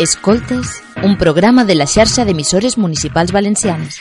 [0.00, 4.00] Escoltes, un programa de la xarxa d'emissores municipals valencianes.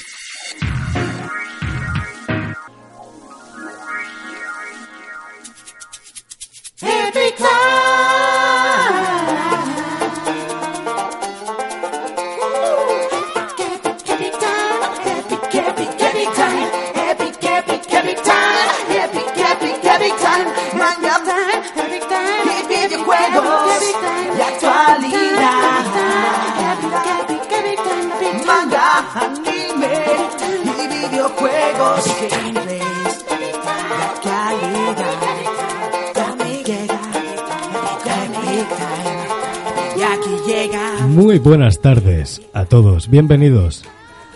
[41.13, 43.83] Muy buenas tardes a todos, bienvenidos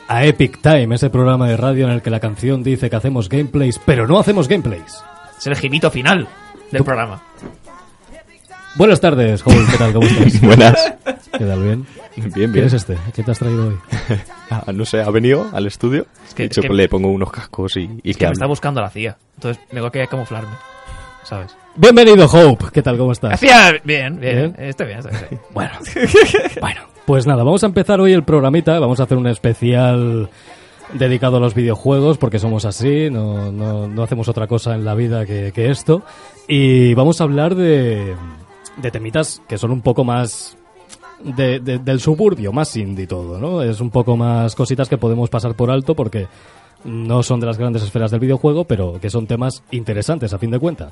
[0.07, 3.29] a Epic Time, ese programa de radio en el que la canción dice que hacemos
[3.29, 5.03] gameplays, pero no hacemos gameplays.
[5.37, 6.27] Es el gimito final
[6.71, 7.21] del programa.
[8.75, 9.93] Buenas tardes, Joel, ¿qué tal?
[9.93, 10.41] ¿Cómo estás?
[10.41, 10.93] Buenas.
[11.37, 11.63] ¿Qué tal?
[11.63, 11.85] ¿Bien?
[12.15, 12.65] Bien, ¿Quién bien.
[12.67, 12.97] es este?
[13.13, 13.77] ¿Qué te has traído hoy?
[14.49, 16.05] Ah, no sé, ha venido al estudio.
[16.33, 18.31] que- de hecho, es que- le pongo unos cascos y, y Es que que me
[18.33, 19.17] está buscando la CIA.
[19.35, 20.53] Entonces tengo que camuflarme.
[21.25, 21.53] ¿Sabes?
[21.77, 22.65] Bienvenido, Hope.
[22.73, 22.97] ¿Qué tal?
[22.97, 23.33] ¿Cómo estás?
[23.33, 24.53] Hacía bien, bien.
[24.53, 24.55] ¿Bien?
[24.57, 25.41] Estoy bien, estoy bien.
[25.53, 25.71] Bueno,
[26.61, 28.79] bueno, pues nada, vamos a empezar hoy el programita.
[28.79, 30.29] Vamos a hacer un especial
[30.93, 34.95] dedicado a los videojuegos porque somos así, no, no, no hacemos otra cosa en la
[34.95, 36.01] vida que, que esto.
[36.47, 38.15] Y vamos a hablar de,
[38.77, 40.57] de temitas que son un poco más
[41.23, 43.61] de- de- del suburbio, más indie todo, ¿no?
[43.61, 46.27] Es un poco más cositas que podemos pasar por alto porque
[46.85, 50.51] no son de las grandes esferas del videojuego, pero que son temas interesantes a fin
[50.51, 50.91] de cuentas.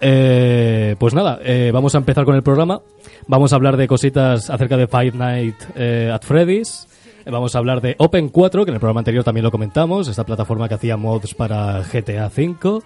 [0.00, 2.80] Eh, pues nada, eh, vamos a empezar con el programa.
[3.26, 6.88] Vamos a hablar de cositas acerca de Five Nights eh, at Freddy's.
[7.28, 10.08] Eh, Vamos a hablar de Open 4, que en el programa anterior también lo comentamos,
[10.08, 12.80] esta plataforma que hacía mods para GTA V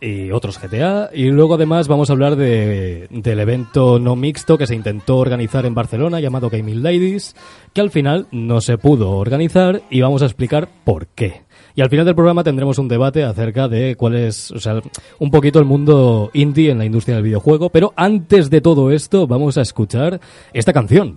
[0.00, 1.10] y otros GTA.
[1.12, 5.66] Y luego además vamos a hablar de, del evento no mixto que se intentó organizar
[5.66, 7.34] en Barcelona llamado Gaming Ladies,
[7.72, 11.42] que al final no se pudo organizar y vamos a explicar por qué.
[11.80, 14.82] Y al final del programa tendremos un debate acerca de cuál es, o sea,
[15.18, 17.70] un poquito el mundo indie en la industria del videojuego.
[17.70, 20.20] Pero antes de todo esto, vamos a escuchar
[20.52, 21.16] esta canción.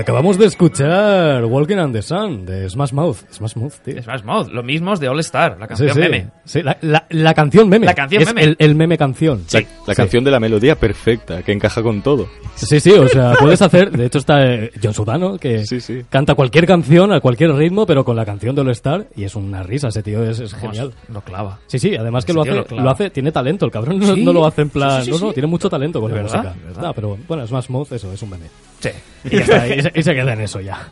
[0.00, 3.18] Acabamos de escuchar Walking on the Sun de Smash Mouth.
[3.32, 3.98] Smash Mouth, tío.
[3.98, 6.00] Es más, Mouth, lo mismo es de All Star, la Sí, canción sí.
[6.00, 6.28] meme.
[6.44, 7.86] Sí, la, la- la canción meme.
[7.86, 8.42] La canción Es meme.
[8.44, 9.44] El, el meme canción.
[9.52, 12.28] La, la canción de la melodía perfecta, que encaja con todo.
[12.56, 13.90] Sí, sí, o sea, puedes hacer.
[13.90, 16.02] De hecho, está eh, John Sudano, que Sí, sí.
[16.08, 19.06] canta cualquier canción a cualquier ritmo, pero con la canción de All Star.
[19.16, 20.92] Y es una risa, ese tío es, es genial.
[21.12, 21.58] Lo clava.
[21.66, 24.24] Sí, sí, además que lo hace, lo hace, tiene talento, el cabrón no, Sí.
[24.24, 25.34] no lo hace en plan, Sí, sí, no, sí, no, sí.
[25.34, 26.54] tiene mucho talento con la verdad, música.
[26.66, 26.82] verdad.
[26.82, 28.46] No, pero bueno, Smash Mouth, eso, es un meme.
[28.80, 28.90] Sí.
[29.24, 30.88] Y ya está, y se, y se queda en eso ya.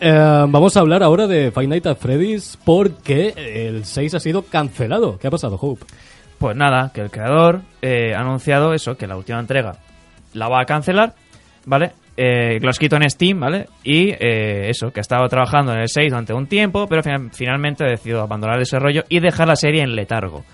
[0.00, 4.42] Eh, vamos a hablar ahora de Five Nights at Freddy's porque el 6 ha sido
[4.42, 5.18] cancelado.
[5.18, 5.84] ¿Qué ha pasado, Hope?
[6.38, 9.76] Pues nada, que el creador eh, ha anunciado eso, que la última entrega
[10.34, 11.14] la va a cancelar,
[11.66, 11.92] ¿vale?
[12.16, 13.66] Eh, lo escrito en Steam, ¿vale?
[13.84, 17.30] Y eh, eso, que ha estado trabajando en el 6 durante un tiempo, pero final-
[17.32, 20.44] finalmente ha decidido abandonar ese rollo y dejar la serie en letargo.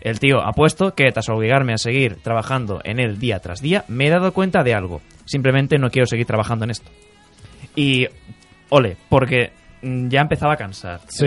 [0.00, 3.84] El tío ha puesto que tras obligarme a seguir trabajando en él día tras día,
[3.88, 5.00] me he dado cuenta de algo.
[5.24, 6.90] Simplemente no quiero seguir trabajando en esto.
[7.74, 8.06] Y,
[8.70, 9.52] ole, porque
[9.82, 11.00] mm, ya empezaba a cansar.
[11.08, 11.26] Sí,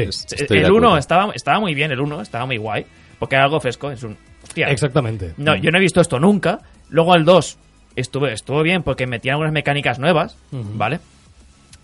[0.50, 0.98] el 1 acuerdo.
[0.98, 2.86] estaba, estaba muy bien, el 1 estaba muy guay,
[3.20, 3.92] porque era algo fresco.
[3.92, 4.18] Es un.
[4.44, 5.34] Hostia, Exactamente.
[5.38, 6.60] no, yo no he visto esto nunca.
[6.90, 7.58] Luego el 2
[7.96, 11.00] estuvo, estuvo bien porque metía algunas mecánicas nuevas, ¿vale?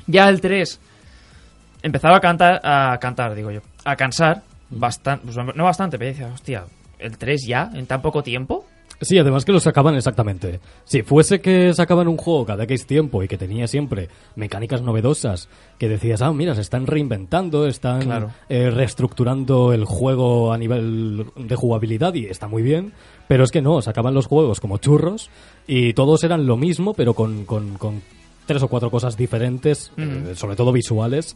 [0.07, 0.79] Ya el 3
[1.83, 6.65] empezaba a cantar, a cantar, digo yo, a cansar, bastante, no bastante, pero decía, hostia,
[6.99, 8.65] el 3 ya, en tan poco tiempo.
[8.99, 10.59] Sí, además que lo sacaban exactamente.
[10.85, 15.49] Si fuese que sacaban un juego cada X tiempo y que tenía siempre mecánicas novedosas,
[15.77, 18.31] que decías, ah, mira, se están reinventando, están Claro.
[18.49, 22.93] eh, reestructurando el juego a nivel de jugabilidad y está muy bien,
[23.27, 25.29] pero es que no, sacaban los juegos como churros
[25.67, 28.01] y todos eran lo mismo, pero con, con- con
[28.47, 31.35] tres o cuatro cosas diferentes, eh, sobre todo visuales.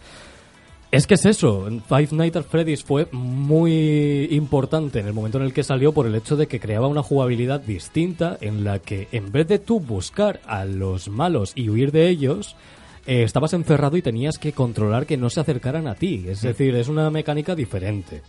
[0.91, 5.45] Es que es eso, Five Nights at Freddy's fue muy importante en el momento en
[5.45, 9.07] el que salió por el hecho de que creaba una jugabilidad distinta en la que
[9.13, 12.57] en vez de tú buscar a los malos y huir de ellos,
[13.05, 16.25] eh, estabas encerrado y tenías que controlar que no se acercaran a ti.
[16.27, 18.21] Es decir, es una mecánica diferente.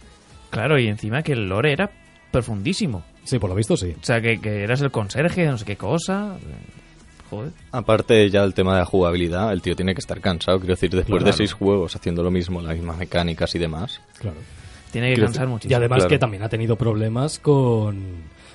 [0.51, 1.91] Claro, y encima que el lore era
[2.31, 3.03] profundísimo.
[3.25, 3.93] Sí, por lo visto sí.
[4.01, 6.37] O sea, que, que eras el conserje no sé qué cosa.
[7.33, 7.51] Joder.
[7.73, 10.59] Aparte ya el tema de la jugabilidad, el tío tiene que estar cansado.
[10.61, 11.37] Quiero decir, después de Claro.
[11.39, 14.01] seis juegos haciendo lo mismo, las mismas mecánicas y demás.
[14.19, 14.37] Claro.
[14.93, 15.73] Tiene que Quiero cansar decir, muchísimo.
[15.73, 16.09] Y además claro.
[16.11, 18.03] que también ha tenido problemas con...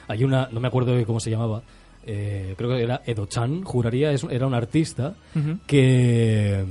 [0.07, 1.63] Hay una, no me acuerdo de cómo se llamaba,
[2.05, 5.15] eh, creo que era Edo-chan, juraría, es- era un artista
[5.65, 6.63] que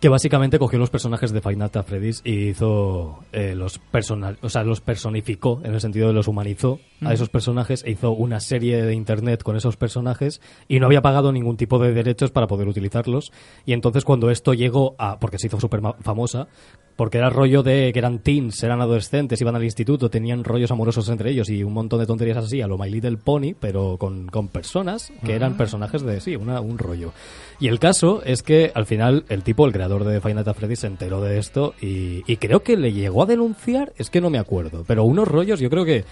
[0.00, 4.36] que básicamente cogió los personajes de Five Nights at Freddy's y hizo eh, los personal,
[4.42, 8.12] o sea, los personificó en el sentido de los humanizó a esos personajes e hizo
[8.12, 12.30] una serie de internet con esos personajes y no había pagado ningún tipo de derechos
[12.30, 13.32] para poder utilizarlos.
[13.66, 16.48] Y entonces cuando esto llegó a porque se hizo súper famosa
[16.96, 21.08] porque era rollo de que eran teens, eran adolescentes, iban al instituto, tenían rollos amorosos
[21.08, 24.28] entre ellos y un montón de tonterías así, a lo My Little Pony, pero con,
[24.28, 27.12] con personas que eran personajes de, sí, una, un rollo.
[27.58, 30.76] Y el caso es que al final el tipo, el creador de Final Fantasy Freddy,
[30.76, 34.30] se enteró de esto y, y creo que le llegó a denunciar, es que no
[34.30, 36.04] me acuerdo, pero unos rollos, yo creo que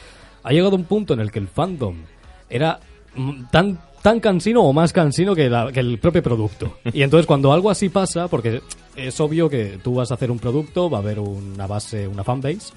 [0.42, 1.97] ha llegado un punto en el que el fandom
[2.49, 2.80] era
[3.50, 6.78] tan tan cansino o más cansino que, la- que el propio producto.
[6.94, 8.62] Y entonces cuando algo así pasa, porque
[8.97, 12.25] es obvio que tú vas a hacer un producto, va a haber una base, una
[12.25, 12.73] fanbase,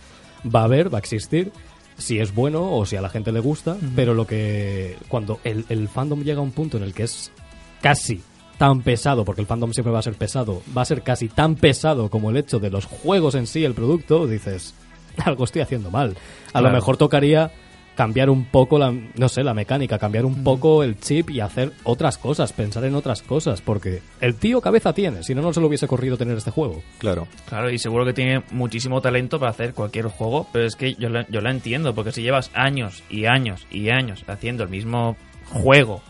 [0.54, 1.52] va a haber, va a existir,
[1.98, 5.64] si es bueno o si a la gente le gusta, pero lo que cuando el,
[5.70, 7.32] el fandom llega a un punto en el que es
[7.82, 8.22] casi
[8.58, 11.56] tan pesado, porque el fandom siempre va a ser pesado, va a ser casi tan
[11.56, 14.74] pesado como el hecho de los juegos en sí, el producto, dices,
[15.26, 16.16] algo estoy haciendo mal.
[16.54, 17.52] A lo mejor tocaría
[17.96, 21.72] cambiar un poco la, no sé, la mecánica, cambiar un poco el chip y hacer
[21.84, 25.62] otras cosas, pensar en otras cosas, porque el tío cabeza tiene, si no, no se
[25.62, 26.82] lo hubiese corrido tener este juego.
[26.98, 27.28] Claro.
[27.48, 31.10] Claro, y seguro que tiene muchísimo talento para hacer cualquier juego, pero es que yo
[31.10, 35.16] la, yo la entiendo, porque si llevas años y años y años haciendo el mismo
[35.52, 36.02] juego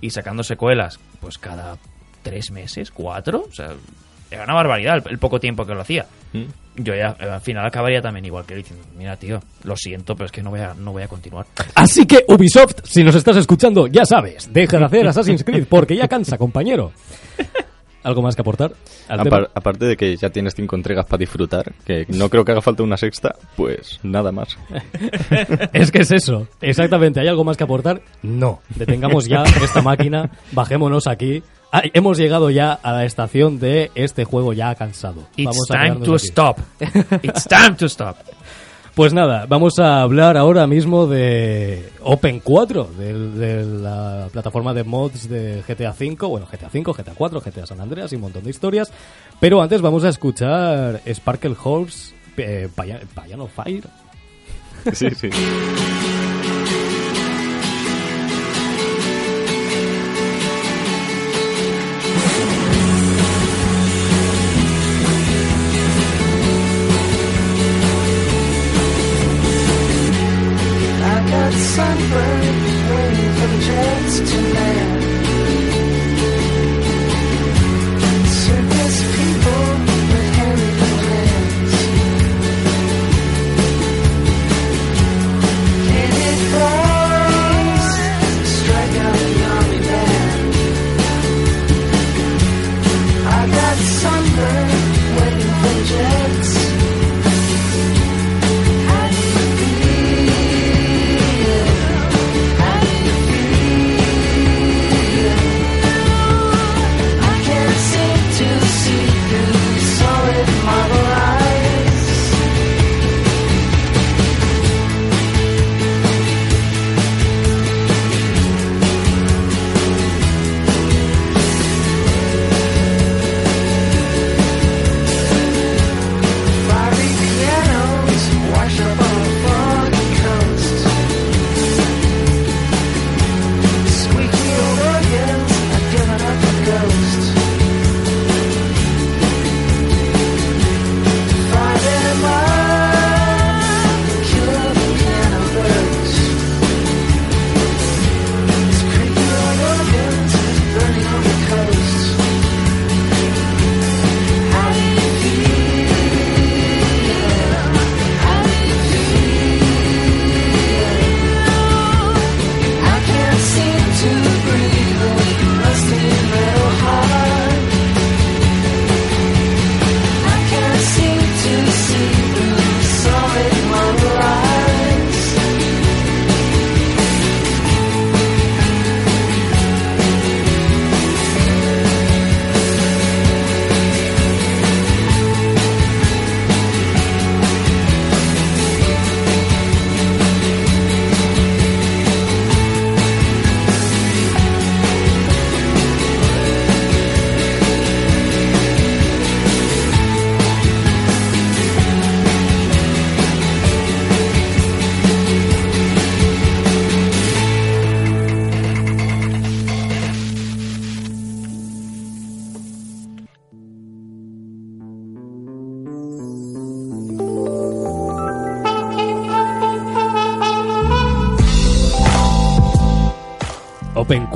[0.00, 1.78] y sacando secuelas, pues cada
[2.22, 3.70] tres meses, cuatro, o sea,
[4.30, 6.06] era una barbaridad el, el poco tiempo que lo hacía.
[6.32, 6.44] Mm.
[6.80, 10.14] Yo ya eh, al final acabaría también igual que él diciendo, mira tío, lo siento,
[10.14, 11.46] pero es que no voy a, no voy a continuar.
[11.74, 15.96] Así que Ubisoft, si nos estás escuchando, ya sabes, deja de hacer Assassin's Creed porque
[15.96, 16.92] ya cansa, compañero.
[18.04, 18.72] ¿Algo más que aportar?
[19.08, 22.62] Apar- aparte de que ya tienes cinco entregas para disfrutar, que no creo que haga
[22.62, 24.56] falta una sexta, pues nada más.
[25.72, 27.20] Es que es eso, exactamente.
[27.20, 28.00] ¿Hay algo más que aportar?
[28.22, 28.60] No.
[28.76, 31.42] Detengamos ya esta máquina, bajémonos aquí.
[31.70, 35.26] Ah, hemos llegado ya a la estación de este juego ya cansado.
[35.36, 36.26] It's Vamos a time to aquí.
[36.26, 36.58] stop.
[37.22, 38.16] It's time to stop.
[38.94, 44.82] Pues nada, vamos a hablar ahora mismo de Open 4, del- de, la plataforma de
[44.82, 48.42] mods de GTA V, bueno, GTA V, GTA 4, GTA San Andreas y un montón
[48.42, 48.90] de historias.
[49.38, 53.84] Pero antes vamos a escuchar Sparkle Horse, eh, Paya- Piano Fire.
[54.94, 55.28] Sí, sí.
[71.78, 75.07] Sunburned waiting for the jets to land.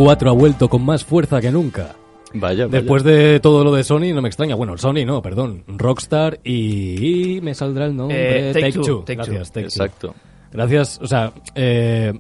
[0.05, 1.95] 4 ha vuelto con más fuerza que nunca.
[2.35, 2.79] Vaya, vaya.
[2.81, 4.55] Después de todo lo de Sony, no me extraña.
[4.57, 5.65] Bueno, Sony no, perdón.
[5.69, 8.51] Rockstar y, y me saldrá el nombre.
[8.51, 9.63] Eh, Take Two, Take Gracias, Two.
[9.63, 9.85] Take Two.
[9.85, 10.15] Exacto.
[10.51, 12.13] Gracias, o sea, eh,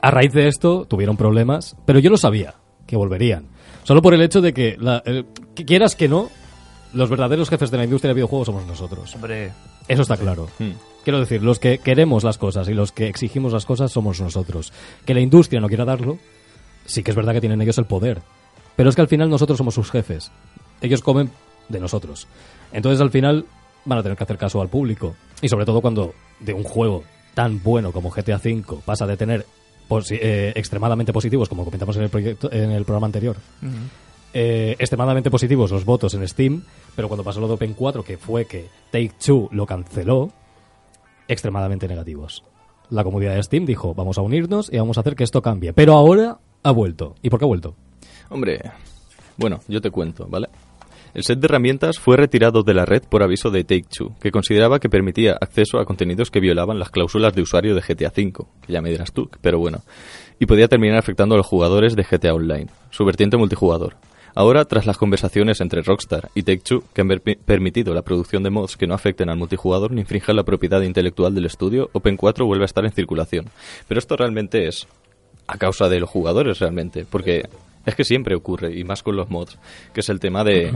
[0.00, 2.54] a raíz de esto tuvieron problemas, pero yo lo sabía,
[2.86, 3.46] que volverían.
[3.84, 6.28] Solo por el hecho de que, la- el- que quieras que no,
[6.94, 9.14] los verdaderos jefes de la industria de videojuegos somos nosotros.
[9.16, 9.50] Hombre,
[9.88, 10.46] Eso está claro.
[10.58, 10.70] Mm.
[11.04, 14.72] Quiero decir, los que queremos las cosas y los que exigimos las cosas somos nosotros.
[15.06, 16.18] Que la industria no quiera darlo,
[16.88, 18.20] sí que es verdad que tienen ellos el poder.
[18.76, 20.30] Pero es que al final nosotros somos sus jefes.
[20.80, 21.30] Ellos comen
[21.68, 22.26] de nosotros.
[22.72, 23.44] Entonces al final
[23.84, 25.14] van a tener que hacer caso al público.
[25.40, 27.04] Y sobre todo cuando de un juego
[27.34, 29.46] tan bueno como GTA V pasa de tener
[29.88, 33.36] posi- eh, extremadamente positivos, como comentamos en el, proyecto, en el programa anterior,
[34.34, 36.62] eh, extremadamente positivos los votos en Steam,
[36.94, 40.30] pero cuando pasó lo de Open 4, que fue que Take Two lo canceló,
[41.26, 42.44] extremadamente negativos.
[42.90, 45.72] La comunidad de Steam dijo, vamos a unirnos y vamos a hacer que esto cambie.
[45.72, 47.14] Pero ahora ha vuelto.
[47.22, 47.74] ¿Y por qué ha vuelto?
[48.28, 48.60] Hombre,
[49.36, 50.48] bueno, yo te cuento, ¿vale?
[51.14, 54.78] El set de herramientas fue retirado de la red por aviso de Take-Two, que consideraba
[54.78, 58.32] que permitía acceso a contenidos que violaban las cláusulas de usuario de GTA V,
[58.66, 59.82] que ya me dirás tú, pero bueno,
[60.38, 63.96] y podía terminar afectando a los jugadores de GTA Online, su vertiente multijugador.
[64.34, 68.50] Ahora, tras las conversaciones entre Rockstar y Take-Two, que han per- permitido la producción de
[68.50, 72.44] mods que no afecten al multijugador ni infrinjan la propiedad intelectual del estudio, Open 4
[72.46, 73.46] vuelve a estar en circulación.
[73.88, 74.86] Pero esto realmente es
[75.48, 77.48] a causa de los jugadores realmente, porque
[77.84, 79.58] es que siempre ocurre, y más con los mods,
[79.92, 80.72] que es el tema de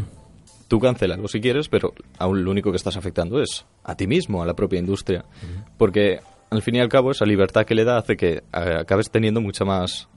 [0.67, 4.43] tú cancelarlo si quieres, pero aún lo único que estás afectando es a ti mismo,
[4.43, 5.25] a la propia industria,
[5.76, 9.11] porque al fin y al cabo esa libertad que le da hace que eh, acabes
[9.11, 10.09] teniendo mucha más,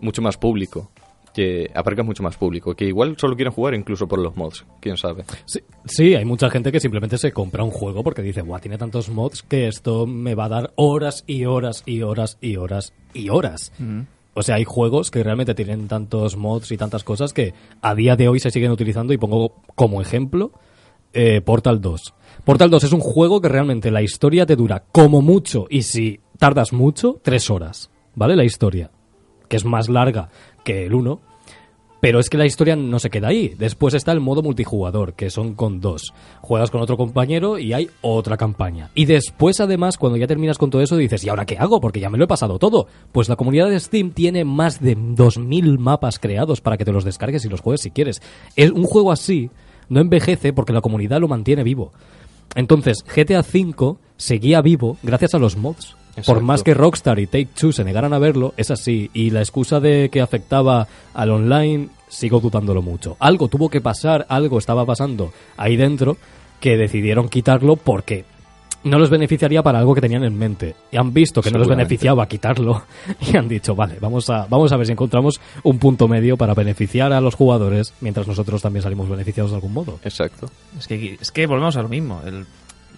[0.00, 0.90] mucho más público,
[1.32, 4.96] que aparcas mucho más público, que igual solo quieren jugar incluso por los mods, quién
[4.96, 5.24] sabe.
[5.46, 8.78] Sí, sí, hay mucha gente que simplemente se compra un juego porque dice, guau, tiene
[8.78, 12.92] tantos mods que esto me va a dar horas y horas y horas y horas
[13.14, 13.72] y horas.
[14.34, 18.16] O sea, hay juegos que realmente tienen tantos mods y tantas cosas que a día
[18.16, 20.52] de hoy se siguen utilizando y pongo como ejemplo
[21.12, 22.14] eh, Portal 2.
[22.44, 26.20] Portal 2 es un juego que realmente la historia te dura como mucho y si
[26.38, 28.36] tardas mucho, tres horas, ¿vale?
[28.36, 28.90] La historia,
[29.48, 30.30] que es más larga
[30.64, 31.20] que el 1,
[32.00, 33.54] pero es que la historia no se queda ahí.
[33.58, 36.14] Después está el modo multijugador, que son con dos.
[36.40, 38.90] Juegas con otro compañero y hay otra campaña.
[38.94, 41.80] Y después, además, cuando ya terminas con todo eso, dices, ¿y ahora qué hago?
[41.80, 42.86] Porque ya me lo he pasado todo.
[43.12, 47.04] Pues la comunidad de Steam tiene más de 2.000 mapas creados para que te los
[47.04, 48.22] descargues y los juegues si quieres.
[48.56, 49.50] Es un juego así
[49.90, 51.92] no envejece porque la comunidad lo mantiene vivo.
[52.54, 55.96] Entonces, GTA V seguía vivo gracias a los mods.
[56.26, 59.10] Por más que Rockstar y Take Two se negaran a verlo, es así.
[59.14, 63.16] Y la excusa de que afectaba al online, sigo dudándolo mucho.
[63.20, 66.16] Algo tuvo que pasar, algo estaba pasando ahí dentro,
[66.60, 68.24] que decidieron quitarlo porque
[68.82, 70.74] no les beneficiaría para algo que tenían en mente.
[70.90, 72.82] Y han visto que no les beneficiaba quitarlo
[73.20, 76.54] y han dicho, vale, vamos a, vamos a ver si encontramos un punto medio para
[76.54, 80.00] beneficiar a los jugadores mientras nosotros también salimos beneficiados de algún modo.
[80.04, 80.50] Exacto.
[80.78, 82.22] Es que, es que volvemos a lo mismo.
[82.24, 82.46] El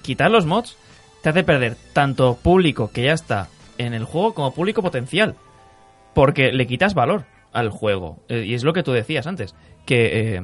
[0.02, 0.76] quitar los mods
[1.22, 3.48] te hace perder tanto público que ya está
[3.78, 5.37] en el juego como público potencial.
[6.14, 8.18] Porque le quitas valor al juego.
[8.28, 9.54] Eh, y es lo que tú decías antes.
[9.87, 10.42] Que eh,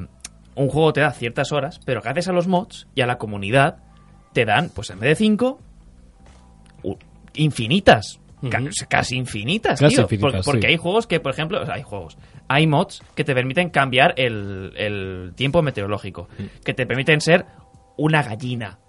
[0.55, 3.77] un juego te da ciertas horas, pero gracias a los mods y a la comunidad
[4.33, 5.59] te dan, pues en vez de 5,
[7.35, 8.19] infinitas.
[8.87, 10.03] Casi infinitas, Casi tío.
[10.03, 13.25] infinitas, Por- porque hay juegos que, por ejemplo, o sea, hay juegos, hay mods que
[13.25, 16.29] te permiten cambiar el, el tiempo meteorológico,
[16.63, 17.45] que te permiten ser
[17.99, 18.79] una gallina.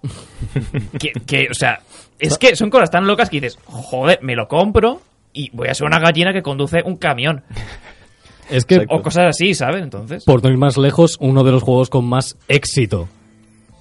[0.99, 1.81] que, que, o sea,
[2.19, 5.01] es que son cosas tan locas que dices, joder, me lo compro
[5.33, 7.43] y voy a ser una gallina que conduce un camión.
[8.49, 9.81] Es que, O cosas así, ¿sabes?
[9.81, 10.25] Entonces.
[10.25, 13.07] por no ir más lejos, uno de los juegos con más éxito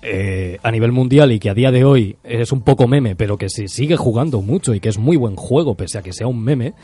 [0.02, 3.36] eh, a nivel mundial y que a día de hoy es un poco meme, pero
[3.36, 6.26] que se sigue jugando mucho y que es muy buen juego, pese a que sea
[6.26, 6.74] un meme,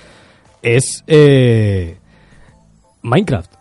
[0.63, 1.97] es eh,
[3.03, 3.53] Minecraft.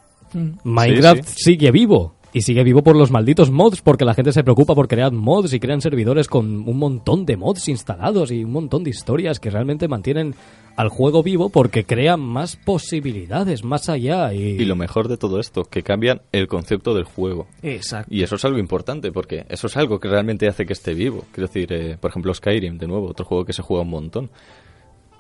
[0.64, 2.15] Minecraft Sí, sigue vivo.
[2.36, 5.54] Y sigue vivo por los malditos mods, porque la gente se preocupa por crear mods
[5.54, 9.50] y crean servidores con un montón de mods instalados y un montón de historias que
[9.50, 10.36] realmente mantienen
[10.76, 14.34] al juego vivo porque crean más posibilidades más allá.
[14.34, 17.48] Y, Y lo mejor de todo esto, que cambian el concepto del juego.
[17.64, 18.14] Exacto.
[18.14, 21.24] Y eso es algo importante, porque eso es algo que realmente hace que esté vivo.
[21.32, 24.30] Quiero decir, eh, por ejemplo, Skyrim, de nuevo, otro juego que se juega un montón.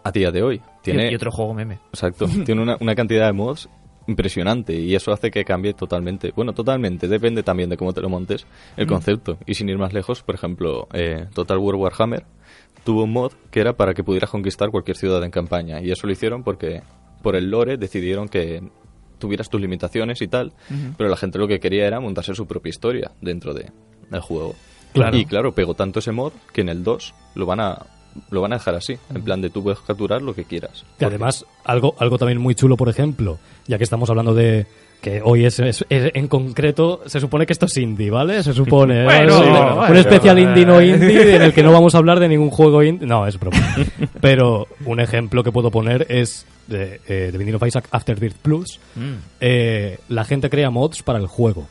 [0.04, 0.62] A día de hoy.
[0.84, 1.80] Tiene, Y otro juego meme.
[1.94, 2.28] Exacto.
[2.46, 3.70] tiene una, una cantidad de mods
[4.08, 6.32] impresionante y eso hace que cambie totalmente.
[6.36, 7.08] Bueno, totalmente.
[7.08, 8.46] Depende también de cómo te lo montes
[8.78, 9.38] el concepto.
[9.46, 12.26] Y sin ir más lejos, por ejemplo, eh, Total War Warhammer
[12.84, 15.82] tuvo un mod que era para que pudieras conquistar cualquier ciudad en campaña.
[15.82, 16.82] Y eso lo hicieron porque
[17.22, 18.62] por el lore decidieron que
[19.18, 20.54] tuvieras tus limitaciones y tal,
[20.98, 23.72] pero la gente lo que quería era montarse su propia historia dentro de,
[24.10, 24.56] del juego.
[24.94, 25.18] Claro.
[25.18, 27.86] Y claro, pegó tanto ese mod que en el 2 lo van a
[28.30, 30.86] lo van a dejar así, en plan de tú puedes capturar lo que quieras.
[30.98, 34.66] Que además, algo, algo también muy chulo, por ejemplo, ya que estamos hablando de
[35.02, 38.42] que hoy es, es- es- en concreto, se supone que esto es indie, ¿vale?
[38.42, 39.04] Se supone.
[39.04, 39.96] Bueno, un bueno.
[40.00, 43.06] especial indie no indie en el que no vamos a hablar de ningún juego indie.
[43.08, 43.58] No, es broma.
[44.22, 48.80] Pero un ejemplo que puedo poner es de, eh, de Binding of Isaac Afterbirth Plus.
[48.96, 49.14] Mm.
[49.42, 51.68] Eh, la gente crea mods para el juego.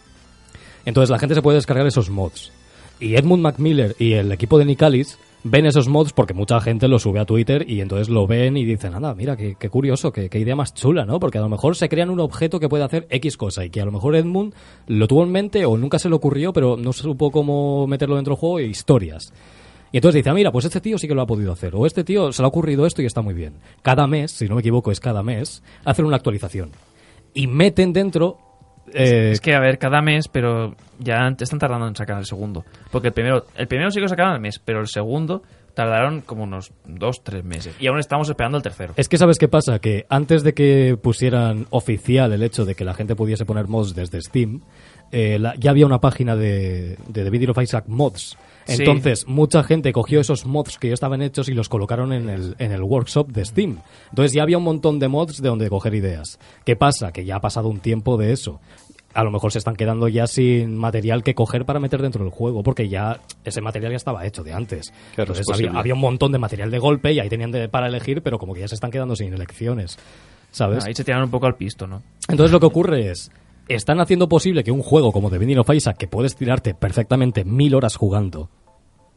[0.85, 2.52] Entonces la gente se puede descargar esos mods.
[3.00, 6.98] Y Edmund Macmillan y el equipo de Nicalis ven esos mods porque mucha gente lo
[6.98, 10.28] sube a Twitter y entonces lo ven y dicen, anda, mira, qué, qué curioso, qué,
[10.30, 11.20] qué idea más chula, ¿no?
[11.20, 13.80] Porque a lo mejor se crean un objeto que puede hacer X cosa y que
[13.80, 14.54] a lo mejor Edmund
[14.87, 18.33] lo tuvo en mente o nunca se le ocurrió, pero no supo cómo meterlo dentro
[18.33, 19.33] del juego e historias.
[19.92, 21.76] Y entonces dice, ah, mira, pues este tío sí que lo ha podido hacer.
[21.76, 23.61] O este tío se le ha ocurrido esto y está muy bien.
[23.83, 26.70] Cada mes, si no me equivoco, es cada mes, hacen una actualización.
[27.33, 28.38] Y meten dentro...
[28.94, 32.26] eh, Es que, a ver, cada mes, pero ya te están tardando en sacar el
[32.26, 32.64] segundo.
[32.90, 35.42] Porque el primero, el primero sí que lo sacaron al mes, pero el segundo
[35.74, 37.74] tardaron como unos dos, tres meses.
[37.80, 38.94] Y aún estamos esperando el tercero.
[38.96, 42.85] Es que sabes qué pasa, que antes de que pusieran oficial el hecho de que
[42.85, 44.61] la gente pudiese poner mods desde Steam,
[45.11, 48.37] eh, la- ya había una página de, de The Video of Isaac Mods.
[48.66, 48.76] Sí.
[48.78, 52.54] Entonces, mucha gente cogió esos mods que ya estaban hechos y los colocaron en el,
[52.59, 53.78] en el workshop de Steam.
[54.09, 56.38] Entonces ya había un montón de mods de donde coger ideas.
[56.64, 57.12] ¿Qué pasa?
[57.12, 58.61] Que ya ha pasado un tiempo de eso.
[59.14, 62.33] A lo mejor se están quedando ya sin material que coger para meter dentro del
[62.33, 64.92] juego, porque ya ese material ya estaba hecho de antes.
[65.14, 67.87] Claro, Entonces había, había un montón de material de golpe y ahí tenían de- para
[67.87, 69.98] elegir, pero como que ya se están quedando sin elecciones.
[70.50, 70.85] ¿Sabes?
[70.85, 72.03] Ahí se tiran un poco al pisto, ¿no?
[72.29, 73.31] Entonces lo que ocurre es,
[73.68, 77.44] están haciendo posible que un juego como The Binding of Isaac, que puedes tirarte perfectamente
[77.44, 78.50] mil horas jugando,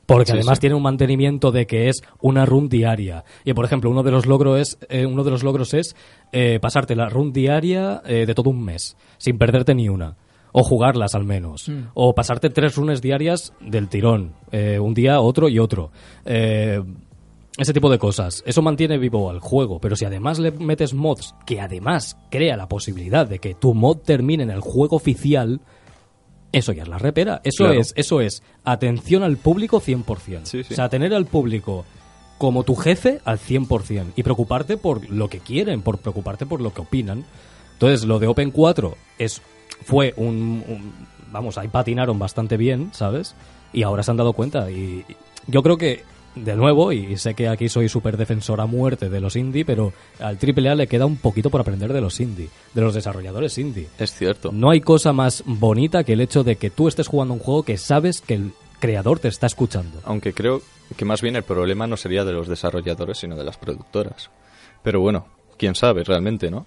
[0.08, 0.62] porque Sí, además sí.
[0.62, 3.24] tiene un mantenimiento de que es una run diaria.
[3.46, 5.96] Y por ejemplo, uno de los logros es, eh, uno de los logros es
[6.32, 10.16] eh, pasarte la run diaria eh, de todo un mes, sin perderte ni una.
[10.54, 11.70] O jugarlas al menos.
[11.94, 14.34] O pasarte tres runes diarias del tirón.
[14.52, 15.92] eh, un día, otro y otro.
[17.58, 18.44] Ese tipo de cosas.
[18.46, 22.68] Eso mantiene vivo al juego, pero si además le metes mods que además crea la
[22.68, 25.62] posibilidad de que tu mod termine en el juego oficial,
[26.52, 27.42] eso ya es la repera.
[27.44, 27.80] Eso Claro.
[27.80, 30.42] es, eso es atención al público 100%.
[30.46, 30.74] Sí, sí.
[30.74, 31.86] O sea, tener al público
[32.38, 36.74] como tu jefe al 100% y preocuparte por lo que quieren, por preocuparte por lo
[36.74, 37.26] que opinan.
[37.74, 39.42] Entonces, lo de Open 4 es
[39.84, 40.94] fue un, un-
[41.32, 43.36] vamos, ahí patinaron bastante bien, ¿sabes?
[43.74, 45.04] Y ahora se han dado cuenta y
[45.48, 46.04] yo creo que
[46.44, 49.94] de nuevo, y sé que aquí soy súper defensor a muerte de los indie, pero
[50.20, 53.88] al AAA le queda un poquito por aprender de los indie, de los desarrolladores indie.
[54.00, 54.52] Es cierto.
[54.52, 57.64] No hay cosa más bonita que el hecho de que tú estés jugando un juego
[57.64, 60.00] que sabes que el creador te está escuchando.
[60.04, 60.62] Aunque creo
[60.96, 64.30] que más bien el problema no sería de los desarrolladores, sino de las productoras.
[64.84, 66.66] Pero bueno, quién sabe realmente, ¿no?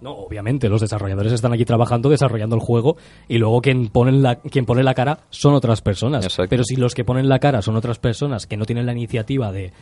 [0.00, 2.96] No, obviamente, los desarrolladores están aquí trabajando, desarrollando el juego,
[3.28, 6.24] y luego quien pone la, quien pone la cara son otras personas.
[6.24, 6.50] Exacto.
[6.50, 9.52] Pero si los que ponen la cara son otras personas que no tienen la iniciativa
[9.52, 9.72] de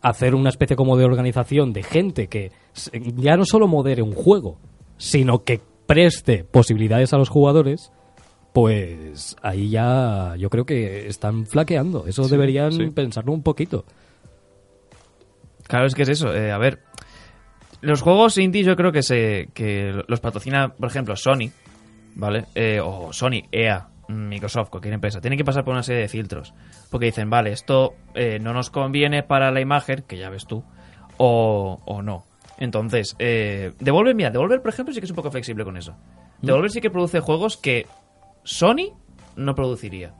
[0.00, 2.52] hacer una especie como de organización de gente que
[3.16, 4.58] ya no solo modere un juego,
[4.96, 7.90] sino que preste posibilidades a los jugadores,
[8.52, 12.06] pues ahí ya yo creo que están flaqueando.
[12.06, 12.86] Eso Sí, deberían sí.
[12.90, 13.84] pensarlo un poquito.
[15.66, 16.32] Claro, es que es eso.
[16.34, 16.80] eh, a ver,
[17.80, 21.50] los juegos indie yo creo que se que los patrocina, por ejemplo, Sony,
[22.14, 22.44] ¿vale?
[22.54, 25.20] Eh, o Sony, EA, Microsoft, cualquier empresa.
[25.20, 26.54] Tienen que pasar por una serie de filtros.
[26.90, 30.64] Porque dicen, vale, esto eh, no nos conviene para la imagen, que ya ves tú,
[31.18, 32.24] o, o no.
[32.58, 35.94] Entonces, eh, Devolver, mira, Devolver, por ejemplo, sí que es un poco flexible con eso.
[36.42, 37.86] Devolver sí que produce juegos que
[38.44, 38.94] Sony
[39.36, 40.12] no produciría.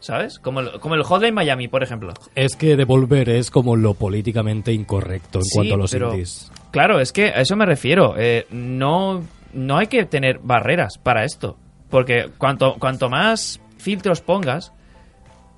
[0.00, 0.40] ¿Sabes?
[0.40, 2.12] Como el, como el Hotline Miami, por ejemplo.
[2.34, 6.50] Es que Devolver es como lo políticamente incorrecto en Sí, cuanto a los pero- indies.
[6.72, 8.14] Claro, es que a eso me refiero.
[8.18, 11.56] Eh, no, no hay que tener barreras para esto.
[11.90, 14.72] Porque cuanto, cuanto más filtros pongas,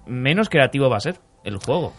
[0.07, 1.95] menos creativo va a ser el juego.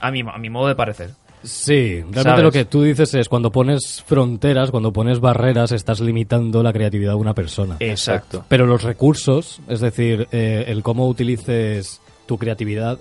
[0.00, 1.10] A mi, a mi modo de parecer.
[1.42, 2.44] Sí, realmente ¿Sabes?
[2.44, 7.12] lo que tú dices es cuando pones fronteras, cuando pones barreras, estás limitando la creatividad
[7.12, 7.76] de una persona.
[7.80, 8.44] Exacto.
[8.48, 12.98] Pero los recursos, es decir, eh, el cómo utilices tu creatividad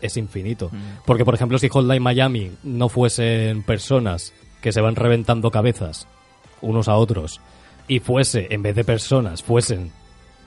[0.00, 0.70] es infinito.
[1.04, 6.06] Porque, por ejemplo, si Hotline Miami no fuesen personas que se van reventando cabezas
[6.60, 7.40] unos a otros
[7.86, 9.90] y fuese, en vez de personas, fuesen,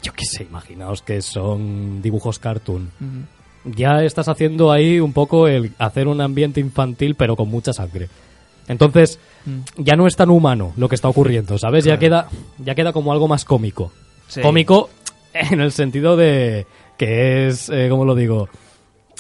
[0.04, 2.92] yo qué sé, imaginaos que son dibujos cartoon.
[3.66, 8.10] Ya estás haciendo ahí un poco el hacer un ambiente infantil, pero con mucha sangre.
[8.68, 9.20] Entonces,
[9.78, 11.84] ya no es tan humano lo que está ocurriendo, ¿sabes?
[11.84, 12.28] Ya queda,
[12.60, 13.92] ya queda como algo más cómico.
[14.28, 14.42] Sí.
[14.42, 14.90] Cómico
[15.34, 18.50] en el sentido de que es, eh, ¿cómo lo digo?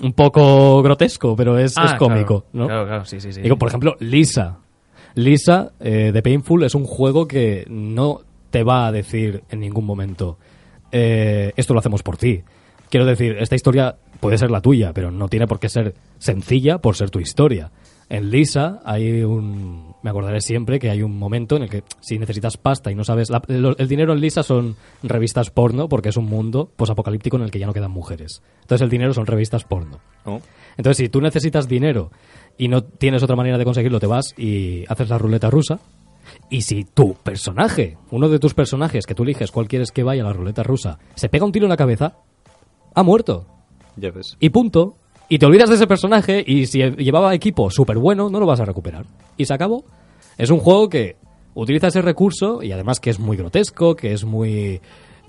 [0.04, 2.68] Un poco grotesco, pero es, Ah, es cómico, claro, ¿no?
[2.68, 3.42] Claro, claro, sí, sí, sí.
[3.42, 4.58] Digo, por ejemplo, Lisa.
[5.16, 9.86] Lisa eh, de Painful es un juego que no te va a decir en ningún
[9.86, 10.38] momento
[10.92, 12.44] eh, esto lo hacemos por ti.
[12.90, 16.80] Quiero decir, esta historia puede ser la tuya, pero no tiene por qué ser sencilla
[16.80, 17.72] por ser tu historia.
[18.10, 19.91] En Lisa hay un...
[20.04, 23.04] Me acordaré siempre que hay un momento en el que si necesitas pasta y no
[23.04, 23.30] sabes...
[23.30, 27.44] la- el, el dinero en Lisa son revistas porno porque es un mundo posapocalíptico en
[27.44, 28.42] el que ya no quedan mujeres.
[28.62, 30.00] Entonces el dinero son revistas porno.
[30.26, 30.42] ¿no?
[30.78, 32.12] Entonces, si tú necesitas dinero
[32.58, 35.80] y no tienes otra manera de conseguirlo, te vas y haces la ruleta rusa.
[36.50, 40.24] Y si tu personaje, uno de tus personajes que tú eliges cuál quieres que vaya
[40.24, 42.16] a la ruleta rusa, se pega un tiro en la cabeza,
[42.96, 43.46] ha muerto.
[43.98, 44.38] Ya ves.
[44.40, 44.96] Y punto.
[45.32, 48.60] Y te olvidas de ese personaje y si llevaba equipo súper bueno, no lo vas
[48.60, 49.06] a recuperar.
[49.38, 49.86] Y se acabó.
[50.38, 51.16] Es un juego que
[51.54, 54.82] utiliza ese recurso y además que es muy grotesco, que es muy,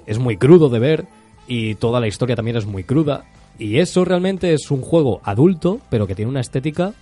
[0.05, 1.07] es muy crudo de ver
[1.47, 3.27] y toda la historia también es muy cruda.
[3.61, 6.95] Y eso realmente es un juego adulto, pero que tiene una estética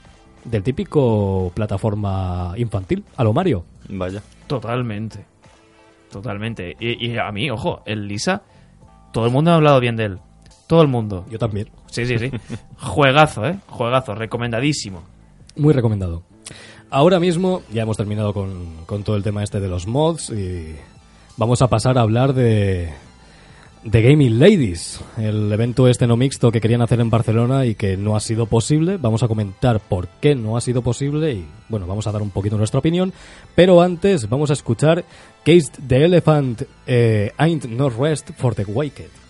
[0.45, 3.65] del típico plataforma infantil, a lo Mario.
[3.89, 4.21] Vaya.
[4.47, 5.25] Totalmente.
[6.13, 6.77] Totalmente.
[6.79, 8.43] Y, y a mí, ojo, el Lisa,
[9.11, 10.19] todo el mundo ha hablado bien de él.
[10.71, 11.27] Todo el mundo.
[11.29, 11.69] Yo también.
[11.87, 12.31] Sí, sí, sí.
[12.79, 13.59] Juegazo, ¿eh?
[13.67, 15.03] Juegazo, recomendadísimo.
[15.57, 16.23] Muy recomendado.
[16.91, 20.77] Ahora mismo ya hemos terminado con, con todo el tema este de los mods y
[21.37, 22.93] vamos a pasar a hablar de,
[23.83, 27.97] de Gaming Ladies, el evento este no mixto que querían hacer en Barcelona y que
[27.97, 28.97] no ha sido posible.
[28.97, 32.31] Vamos a comentar por qué no ha sido posible y bueno, vamos a dar un
[32.31, 33.13] poquito nuestra opinión.
[33.57, 35.05] Pero antes vamos a escuchar
[35.45, 39.30] Case the Elephant eh, Ain't No Rest for the Wicked.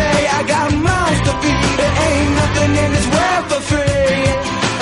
[2.61, 4.25] nothing in this world for free.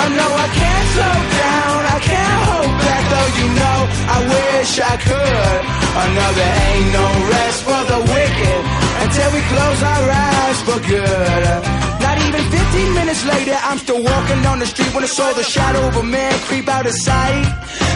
[0.00, 3.78] I know I can't slow down, I can't hold back, though you know
[4.16, 5.60] I wish I could.
[5.90, 8.60] I know there ain't no rest for the wicked
[9.04, 11.60] until we close our eyes for good.
[12.00, 15.44] Not even 15 minutes later, I'm still walking down the street when I saw the
[15.44, 17.46] shadow of a man creep out of sight.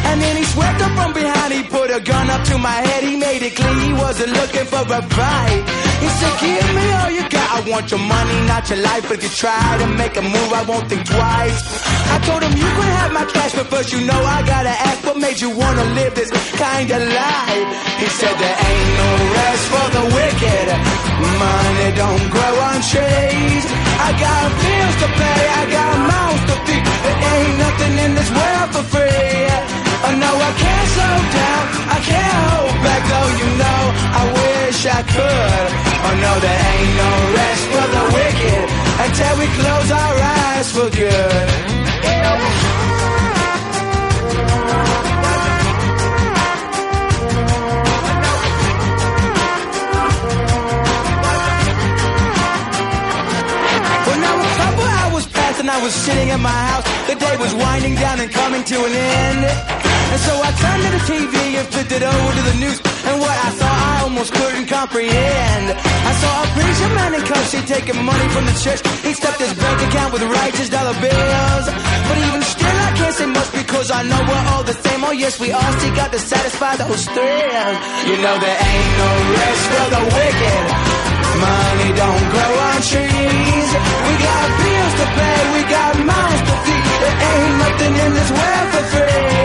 [0.09, 3.05] And then he swept up from behind, he put a gun up to my head,
[3.05, 5.84] he made it clear he wasn't looking for a fight.
[6.05, 9.17] He said, give me all you got, I want your money, not your life, but
[9.17, 11.61] if you try to make a move, I won't think twice.
[12.13, 15.01] I told him you could have my cash, but first you know I gotta ask,
[15.07, 16.29] what made you wanna live this
[16.61, 17.69] kind of life?
[18.05, 20.67] He said there ain't no rest for the wicked,
[21.41, 23.65] money don't grow on trees.
[24.05, 28.29] I got bills to pay, I got mouths to feed, there ain't nothing in this
[28.29, 29.49] world for free.
[30.05, 31.65] I know I can't slow down,
[31.97, 33.94] I can't hold back, though you know
[34.85, 35.17] wish I could.
[35.17, 38.65] Oh, I know there ain't no rest for the wicked
[39.05, 41.47] until we close our eyes for good.
[54.07, 56.85] Well, now a couple hours passed and I was sitting in my house.
[57.09, 59.45] The day was winding down and coming to an end.
[60.13, 62.79] And so I turned to the TV and flipped it over to the news.
[63.09, 65.67] And what I saw, I almost couldn't comprehend.
[65.73, 68.81] I saw a preacher man in he taking money from the church.
[69.01, 71.67] He stuffed his bank account with righteous dollar bills.
[72.09, 75.01] But even still, I can't say much because I know we're all the same.
[75.09, 77.77] Oh, yes, we all seek out to satisfy those thrills.
[78.09, 80.65] You know, there ain't no rest for the wicked.
[81.41, 83.71] Money don't grow on trees.
[84.07, 86.85] We got bills to pay, we got mouths to feed.
[87.03, 89.45] There ain't nothing in this world for free.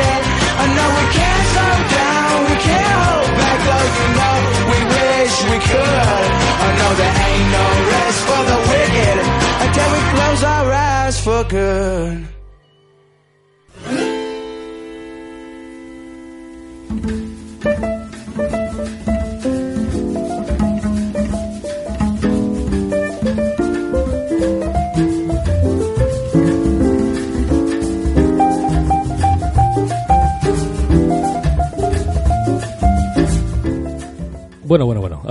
[0.62, 2.09] I know we can't slow down,
[5.44, 6.04] we could.
[6.66, 9.18] I know there ain't no rest for the wicked
[9.64, 12.28] until we close our eyes for good.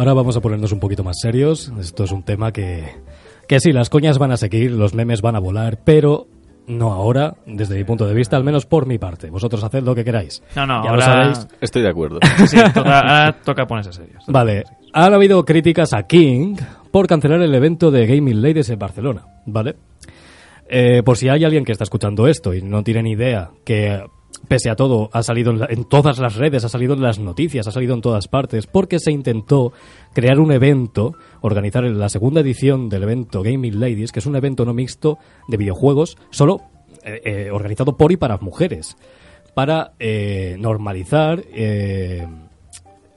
[0.09, 1.71] Ahora vamos a ponernos un poquito más serios.
[1.79, 2.83] Esto es un tema que,
[3.47, 6.27] que sí, las coñas van a seguir, los memes van a volar, pero
[6.67, 9.29] no ahora, desde mi punto de vista, al menos por mi parte.
[9.29, 10.43] Vosotros haced lo que queráis.
[10.57, 11.49] No, no, ya lo ahora- sabéis.
[11.61, 12.21] Estoy de acuerdo.
[12.47, 14.25] Sí, toca, ahora toca ponerse serios.
[14.29, 16.57] Vale, han habido críticas a King
[16.91, 19.77] por cancelar el evento de Gaming Ladies en Barcelona, ¿vale?
[20.71, 24.03] Eh, por si hay alguien que está escuchando esto y no tiene ni idea que,
[24.47, 27.19] pese a todo, ha salido en, la- en todas las redes, ha salido en las
[27.19, 29.73] noticias, ha salido en todas partes, porque se intentó
[30.15, 34.65] crear un evento, organizar la segunda edición del evento Gaming Ladies, que es un evento
[34.65, 36.61] no mixto de videojuegos, solo
[37.05, 38.97] eh, eh, organizado por y para mujeres,
[39.55, 41.43] para eh, normalizar...
[41.53, 42.27] eh,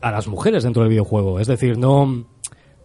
[0.03, 1.39] a las mujeres dentro del videojuego.
[1.39, 2.25] Es decir, no.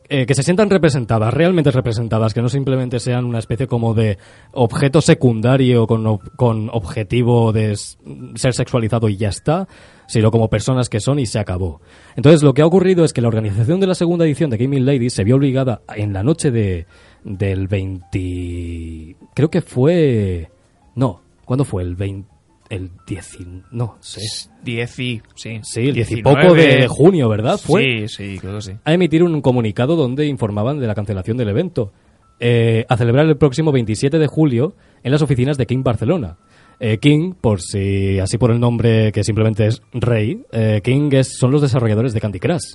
[0.08, 4.18] Eh, que se sientan representadas, realmente representadas, que no simplemente sean una especie como de
[4.52, 9.66] objeto secundario con, con objetivo de ser sexualizado y ya está,
[10.06, 11.80] sino como personas que son y se acabó.
[12.16, 14.86] Entonces, lo que ha ocurrido es que la organización de la segunda edición de Gaming
[14.86, 16.86] Ladies se vio obligada en la noche de
[17.24, 19.16] del 20.
[19.34, 20.50] Creo que fue.
[20.94, 21.82] No, ¿cuándo fue?
[21.82, 22.35] El 20
[22.68, 23.38] el 10
[23.70, 24.20] no sé.
[24.64, 25.60] 10 y, sí.
[25.62, 26.42] Sí, el 10 y 19.
[26.42, 27.58] poco de junio, ¿verdad?
[27.58, 28.72] Fue Sí, sí, sí.
[28.84, 31.92] a emitir un comunicado donde informaban de la cancelación del evento.
[32.38, 36.36] eh, a celebrar el próximo 27 de julio en las oficinas de King Barcelona.
[36.78, 41.38] Eh, King, por si así por el nombre que simplemente es Rey, eh, King es,
[41.38, 42.74] son los desarrolladores de Candy Crush.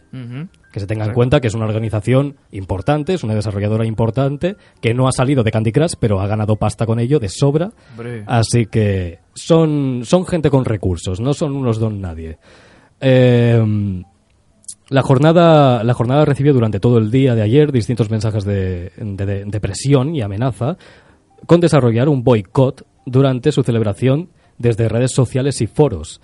[0.71, 4.93] Que se tenga en cuenta que es una organización importante, es una desarrolladora importante, que
[4.93, 7.71] no ha salido de Candy Crush, pero ha ganado pasta con ello de sobra.
[8.25, 12.38] Así que son, son gente con recursos, no son unos don nadie.
[13.01, 14.01] Eh,
[14.89, 19.25] la jornada, la jornada recibió durante todo el día de ayer distintos mensajes de, de-
[19.25, 20.77] de- de presión y amenaza
[21.45, 26.21] con desarrollar un boicot durante su celebración desde redes sociales y foros.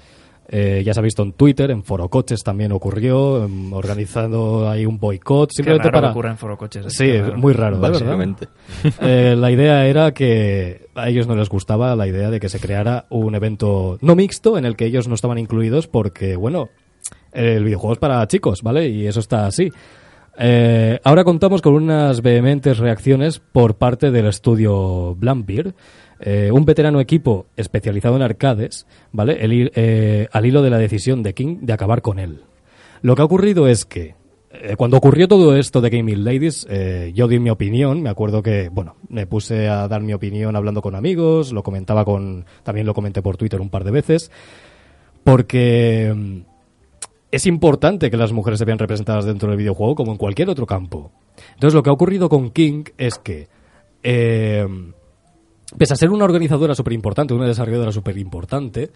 [0.49, 4.97] Eh, ya se ha visto en Twitter, en Forocoches también ocurrió, em, organizando ahí un
[4.97, 5.51] boicot.
[5.51, 6.07] Simplemente raro para...
[6.07, 6.85] que ocurra en forocoches.
[6.93, 7.37] Sí, es raro.
[7.37, 7.79] muy raro.
[7.79, 7.91] ¿verdad?
[7.91, 8.47] Básicamente.
[9.01, 12.59] Eh, la idea era que a ellos no les gustaba la idea de que se
[12.59, 16.69] creara un evento no mixto en el que ellos no estaban incluidos porque, bueno,
[17.31, 18.87] el videojuego es para chicos, ¿vale?
[18.87, 19.71] Y eso está así.
[20.39, 25.73] Eh, ahora contamos con unas vehementes reacciones por parte del estudio Blambir,
[26.19, 29.37] eh, un veterano equipo especializado en arcades, ¿vale?
[29.43, 32.41] El eh, al hilo de la decisión de King de acabar con él.
[33.01, 34.15] Lo que ha ocurrido es que
[34.49, 38.01] eh, cuando ocurrió todo esto de Gaming Ladies, eh, yo di mi opinión.
[38.01, 42.05] Me acuerdo que, bueno, me puse a dar mi opinión hablando con amigos, lo comentaba
[42.05, 44.31] con, también lo comenté por Twitter un par de veces,
[45.23, 46.39] porque mm,
[47.31, 50.65] es importante que las mujeres se vean representadas dentro del videojuego como en cualquier otro
[50.65, 51.11] campo.
[51.53, 53.49] Entonces, lo que ha ocurrido con King es que,
[55.77, 58.91] pese a ser una organizadora súper importante, una desarrolladora súper importante,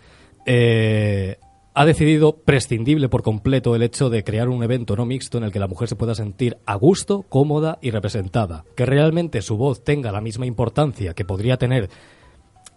[0.45, 1.37] eh,
[1.73, 5.51] ha decidido prescindible por completo el hecho de crear un evento no mixto en el
[5.51, 8.65] que la mujer se pueda sentir a gusto, cómoda y representada.
[8.75, 11.89] Que realmente su voz tenga la misma importancia que podría tener,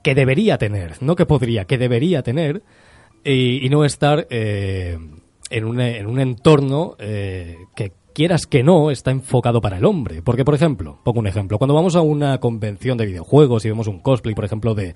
[0.02, 2.62] que debería tener, no que podría, que debería tener,
[3.24, 4.98] y, no estar eh,
[5.50, 10.22] en, un, en un entorno eh, que quieras que no está enfocado para el hombre.
[10.22, 13.86] Porque, por ejemplo, pongo un ejemplo, cuando vamos a una convención de videojuegos y vemos
[13.88, 14.94] un cosplay, por ejemplo, de...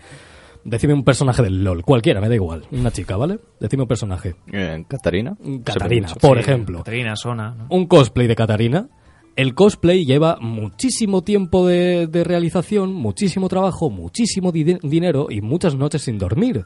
[0.65, 2.65] Decime un personaje del LOL, cualquiera, me da igual.
[2.73, 3.39] Una chica, ¿vale?
[3.61, 4.35] Decime un personaje.
[4.53, 5.37] Eh, Catarina.
[5.65, 6.79] Catarina, por Sí, ejemplo.
[6.79, 7.55] Catarina, Sona.
[7.55, 7.67] ¿no?
[7.71, 8.89] Un cosplay de Catarina.
[9.37, 15.77] El cosplay lleva muchísimo tiempo de, de realización, muchísimo trabajo, muchísimo di- dinero y muchas
[15.77, 16.65] noches sin dormir.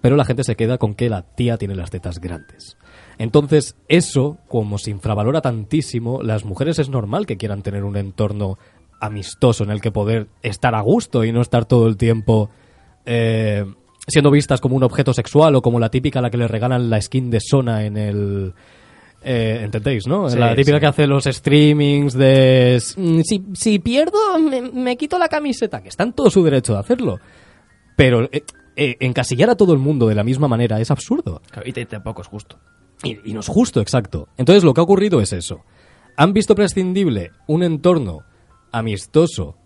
[0.00, 2.76] Pero la gente se queda con que la tía tiene las tetas grandes.
[3.18, 8.58] Entonces, eso, como se infravalora tantísimo, las mujeres es normal que quieran tener un entorno
[9.00, 12.50] amistoso en el que poder estar a gusto y no estar todo el tiempo
[13.06, 13.64] eh,
[14.06, 16.88] siendo vistas como un objeto sexual o como la típica a la que le regalan
[16.90, 18.54] la skin de Sona en el...
[19.22, 20.28] eh, ¿Entendéis, no?
[20.30, 20.80] Sí, la típica sí.
[20.80, 22.82] que hace los streamings de...
[22.96, 26.72] "Mm, Si, si pierdo, me, me quito la camiseta, que está en todo su derecho
[26.74, 27.18] de hacerlo.
[27.96, 28.42] Pero eh,
[28.76, 31.40] eh, encasillar a todo el mundo de la misma manera es absurdo.
[31.64, 32.58] Y tampoco es justo.
[33.04, 34.28] Y, no es justo, exacto.
[34.36, 35.60] Entonces lo que ha ocurrido es eso.
[36.16, 38.20] Han visto prescindible un entorno
[38.72, 39.56] amistoso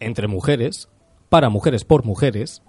[0.00, 0.88] entre mujeres,
[1.28, 2.62] para mujeres por mujeres,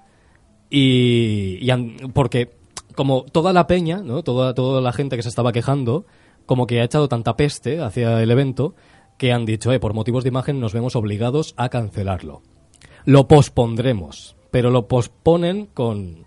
[0.70, 2.58] y, y han- porque
[2.96, 4.24] como toda la peña, ¿no?
[4.24, 6.06] toda, toda la gente que se estaba quejando,
[6.46, 8.76] como que ha echado tanta peste hacia el evento,
[9.18, 12.42] que han dicho, eh, por motivos de imagen nos vemos obligados a cancelarlo.
[13.06, 16.26] Lo pospondremos, pero lo posponen con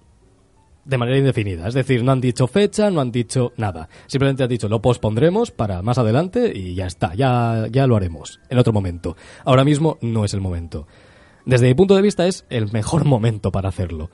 [0.85, 1.69] de manera indefinida.
[1.69, 3.89] Es decir, no han dicho fecha, no han dicho nada.
[4.07, 8.41] Simplemente han dicho lo pospondremos para más adelante y ya está, ya, ya lo haremos
[8.49, 9.17] en otro momento.
[9.45, 10.87] Ahora mismo no es el momento.
[11.45, 14.11] Desde mi punto de vista es el mejor momento para hacerlo.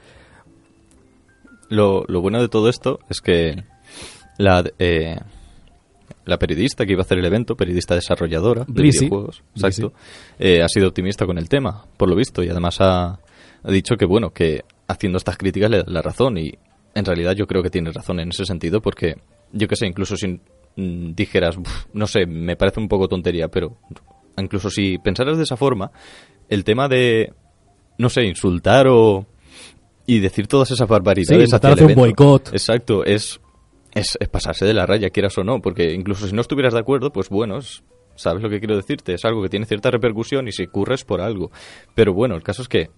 [1.69, 3.65] Lo, lo bueno de todo esto es que
[4.39, 5.19] la, eh,
[6.25, 9.93] la periodista que iba a hacer el evento, periodista desarrolladora de videojuegos, exacto,
[10.39, 13.21] eh, ha sido optimista con el tema, por lo visto, y además ha,
[13.63, 16.53] ha dicho que, bueno, que haciendo estas críticas le da la razón, y
[16.94, 19.14] en realidad yo creo que tiene razón en ese sentido, porque
[19.53, 20.40] yo qué sé, incluso si
[20.77, 23.77] mm, dijeras, "Uf, no sé, me parece un poco tontería, pero
[24.37, 25.90] incluso si pensaras de esa forma,
[26.48, 27.33] el tema de,
[27.98, 29.27] no sé, insultar o
[30.07, 31.51] y decir todas esas barbaridades.
[31.51, 32.48] Sí, hacia el hacer un boicot.
[32.53, 33.40] Exacto, es,
[33.92, 36.81] es, es pasarse de la raya, quieras o no, porque incluso si no estuvieras de
[36.81, 37.83] acuerdo, pues bueno, es-
[38.14, 41.20] sabes lo que quiero decirte, es algo que tiene cierta repercusión y si ocurres por
[41.20, 41.51] algo.
[41.94, 42.88] Pero bueno, el caso es que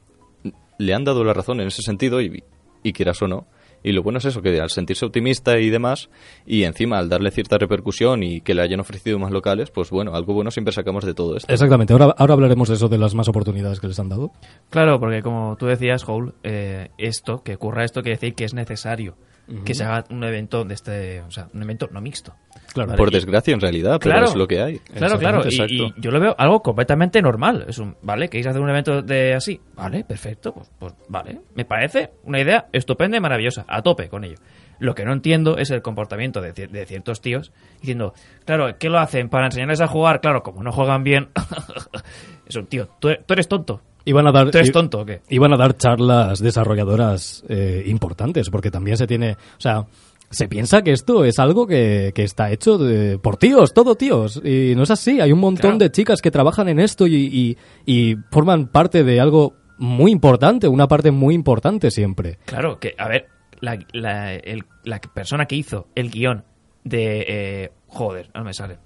[0.81, 2.43] le han dado la razón en ese sentido y,
[2.83, 3.47] y quieras o no.
[3.83, 6.11] Y lo bueno es eso, que al sentirse optimista y demás,
[6.47, 10.15] y encima al darle cierta repercusión y que le hayan ofrecido más locales, pues bueno,
[10.15, 11.51] algo bueno siempre sacamos de todo esto.
[11.51, 14.33] Exactamente, ahora, ahora hablaremos de eso, de las más oportunidades que les han dado.
[14.69, 18.53] Claro, porque como tú decías, Howl, eh, esto, que ocurra esto, quiere decir que es
[18.53, 19.17] necesario.
[19.65, 22.35] Que se haga un evento de este, o sea, un evento no mixto.
[22.73, 22.95] Claro.
[22.95, 24.27] Por desgracia, en realidad, pero Claro.
[24.27, 24.79] es lo que hay.
[24.79, 25.43] Claro, claro.
[25.49, 27.65] Y, yo lo veo algo completamente normal.
[27.69, 29.61] Es un, vale, queréis hacer un evento de así.
[29.75, 30.53] Vale, perfecto.
[30.53, 31.41] Pues, pues vale.
[31.55, 33.65] Me parece una idea estupenda y maravillosa.
[33.67, 34.37] A tope con ello.
[34.79, 38.99] Lo que no entiendo es el comportamiento de, de ciertos tíos diciendo, claro, ¿qué lo
[38.99, 39.29] hacen?
[39.29, 40.21] Para enseñarles a jugar.
[40.21, 41.29] Claro, como no juegan bien.
[42.47, 43.83] es un tío, tú, tú eres tonto.
[44.05, 45.21] Iban a dar, ¿Tú eres tonto o qué?
[45.29, 49.33] Iban a dar charlas desarrolladoras eh, importantes, porque también se tiene.
[49.33, 49.87] O sea,
[50.31, 54.41] se piensa que esto es algo que, que está hecho de- por tíos, todo tíos.
[54.45, 55.21] Y no es así.
[55.21, 55.79] Hay un montón Claro.
[55.79, 60.69] de chicas que trabajan en esto y, y- y forman parte de algo muy importante,
[60.69, 62.39] una parte muy importante siempre.
[62.45, 63.27] Claro, que, a ver,
[63.61, 66.45] la, la- el- la persona que hizo el guion
[66.85, 67.25] de...
[67.29, 68.79] eh, joder, no me sale.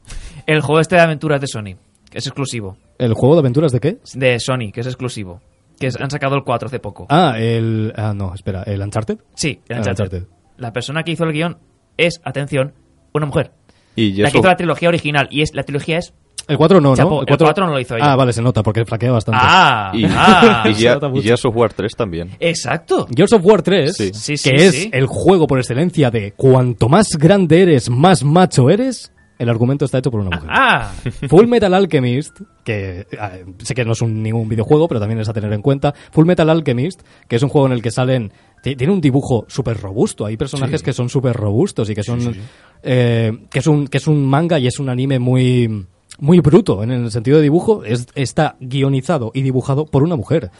[0.46, 1.76] El juego este de aventuras de Sony,
[2.14, 2.76] es exclusivo.
[2.98, 3.98] ¿El juego de aventuras de qué?
[4.14, 5.40] De Sony, que es exclusivo.
[5.78, 7.06] Que es- han sacado el 4 hace poco.
[7.10, 7.92] Ah, el.
[7.96, 9.18] Ah, no, espera, ¿el Uncharted?
[9.34, 10.04] Sí, el Ah, Uncharted.
[10.04, 10.28] Uncharted.
[10.58, 11.58] La persona que hizo el guion
[11.96, 12.72] es, atención,
[13.12, 13.50] una mujer.
[13.96, 15.28] Y La que hizo la trilogía original.
[15.30, 16.14] Y es la trilogía es...
[16.46, 17.26] El 4 no, Chapo, ¿no?
[17.26, 18.12] el 4 no lo hizo ella.
[18.12, 19.40] Ah, vale, se nota, porque flaquea bastante.
[19.42, 19.92] ¡Ah!
[19.94, 21.22] y, ah, y ya, nota y mucho.
[21.22, 22.30] ya Software 3 también.
[22.38, 23.06] Exacto.
[23.16, 24.10] Gears of War 3, Sí.
[24.12, 24.90] Sí, sí, que es sí.
[24.92, 29.98] el juego por excelencia de cuanto más grande eres, más macho eres, el argumento está
[29.98, 30.48] hecho por una mujer.
[30.52, 30.92] Ah,
[31.28, 35.28] Full Metal Alchemist, que ah, sé que no es un, ningún videojuego, pero también es
[35.28, 35.92] a tener en cuenta.
[36.12, 38.32] Full Metal Alchemist, que es un juego en el que salen.
[38.62, 40.24] ti- Tiene un dibujo súper robusto.
[40.26, 42.34] Hay personajes que son súper robustos y que son.
[42.82, 45.86] eh, que, es un, que es un manga y es un anime muy.
[46.20, 47.82] Muy bruto en el sentido de dibujo.
[47.84, 50.50] Es, está guionizado y dibujado por una mujer.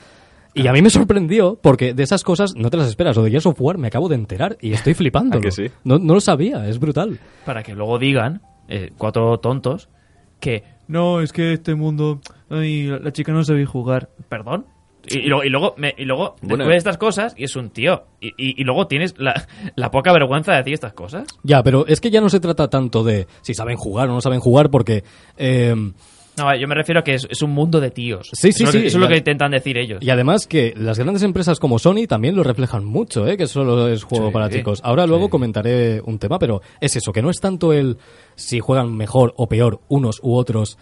[0.53, 3.16] Y a mí me sorprendió porque de esas cosas no te las esperas.
[3.18, 5.39] O de Gears of War me acabo de enterar y estoy flipando.
[5.39, 5.66] ¿A que sí?
[5.85, 7.20] No, no lo sabía, es brutal.
[7.47, 9.89] para que luego digan, eh, cuatro tontos,
[10.41, 14.11] que no, es que este mundo, ay, la chica no sabe jugar.
[14.29, 14.67] ¿Perdón?
[15.07, 16.57] Y, y luego, y luego, me- y luego Bueno.
[16.65, 18.05] después de estas cosas, y es un tío.
[18.21, 19.47] Y, y- y luego tienes la,
[19.77, 21.27] la poca vergüenza de decir estas cosas.
[21.43, 24.21] Ya, pero es que ya no se trata tanto de si saben jugar o no
[24.23, 25.05] saben jugar, porque
[25.37, 25.75] eh,
[26.37, 28.28] No, yo me refiero a que es, es un mundo de tíos.
[28.32, 29.99] Sí, sí, eso es lo sí, que- Eso es lo que intentan decir ellos.
[30.03, 33.37] y además que las grandes empresas como Sony también lo reflejan mucho, ¿eh?
[33.37, 34.80] que solo es juego Sí, para chicos.
[34.82, 37.99] Ahora luego comentaré un tema, pero es eso, que no es tanto el
[38.35, 40.76] si juegan mejor o peor unos u otros.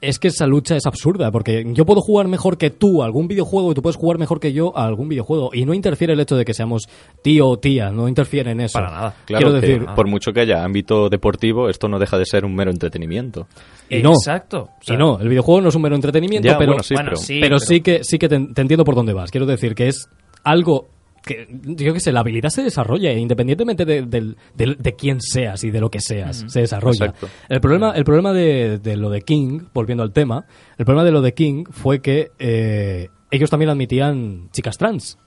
[0.00, 3.28] Es que esa lucha es absurda, porque yo puedo jugar mejor que tú a algún
[3.28, 5.50] videojuego y tú puedes jugar mejor que yo a algún videojuego.
[5.54, 6.88] Y no interfiere el hecho de que seamos
[7.22, 8.74] tío o tía, no interfiere en eso.
[8.78, 9.14] Para nada.
[9.24, 12.44] Claro Quiero que decir, por mucho que haya ámbito deportivo, esto no deja de ser
[12.44, 13.46] un mero entretenimiento.
[13.88, 14.10] y no.
[14.10, 14.70] Exacto.
[14.80, 16.94] O sea, y no, el videojuego no es un mero entretenimiento, Ya, pero, bueno, sí,
[16.94, 19.30] bueno, pero- sí, pero, sí que sí que te, te entiendo por dónde vas.
[19.30, 20.08] Quiero decir que es
[20.42, 20.88] algo
[21.26, 25.80] que, yo qué sé, la habilidad se desarrolla e independientemente de, quién seas y de
[25.80, 27.06] lo que seas, se desarrolla.
[27.06, 27.28] Exacto.
[27.48, 30.46] El problema, el problema de, de lo de King, volviendo al tema,
[30.78, 35.18] el problema de lo de King fue que eh, ellos también admitían chicas trans.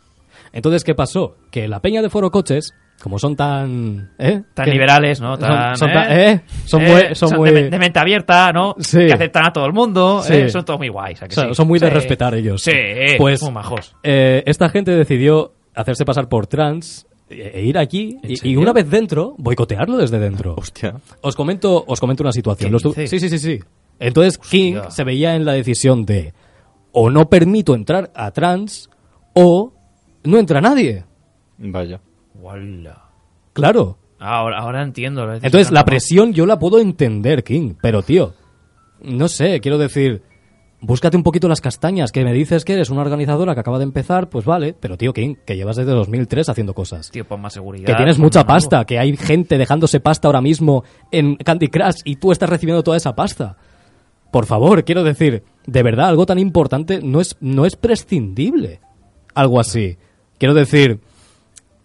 [0.54, 1.36] Entonces, ¿qué pasó?
[1.52, 2.74] Que la peña de Foro Coches,
[3.04, 4.12] como son tan...
[4.18, 4.42] ¿eh?
[4.54, 4.72] Tan ¿Qué?
[4.72, 5.36] liberales, ¿no?
[5.38, 5.94] Son- Tan, son ¿eh?
[5.94, 6.42] tan- ¿eh?
[6.66, 8.76] Son Eh, muy- son de muy- men- de, mente abierta, ¿no?
[8.80, 9.06] Sí.
[9.06, 10.22] Que aceptan a todo el mundo.
[10.24, 10.34] Sí.
[10.34, 10.50] ¿eh?
[10.50, 11.22] Son todos muy guays.
[11.22, 11.56] ¿a que O sea, sí?
[11.56, 12.62] son muy de respetar ellos.
[12.64, 12.72] Sí,
[13.18, 13.96] Pues- muy majos.
[14.04, 18.74] Eh, esta gente decidió hacerse pasar por trans e e ir allí ¿En y, una
[18.74, 20.56] vez dentro, boicotearlo desde dentro.
[20.58, 20.96] Hostia.
[21.22, 22.78] Os comento, os comento una situación.
[22.80, 23.60] Sí, sí, sí, sí.
[24.00, 26.34] Entonces King se veía en la decisión de
[26.92, 28.90] o no permito entrar a trans
[29.34, 29.74] o
[30.24, 31.06] no entra nadie.
[31.58, 32.02] Vaya.
[32.36, 33.10] Wala.
[33.54, 33.98] Claro.
[34.20, 35.32] Ahora, ahora entiendo.
[35.34, 38.34] Entonces la presión yo la puedo entender, King, pero tío,
[39.02, 40.24] no sé, quiero decir,
[40.82, 43.84] búscate un poquito las castañas, que me dices que eres una organizadora que acaba de
[43.84, 47.12] empezar, pues vale, pero tío, King, que llevas desde 2003 haciendo cosas.
[47.12, 47.86] Tío, pon más seguridad.
[47.86, 48.48] Que tienes mucha algo.
[48.50, 52.84] pasta, que hay gente dejándose pasta ahora mismo en Candy Crush y tú estás recibiendo
[52.84, 53.58] toda esa pasta.
[54.32, 58.80] Por favor, quiero decir, de verdad, algo tan importante no es, no es prescindible.
[59.34, 59.98] Algo así.
[60.38, 61.00] Quiero decir,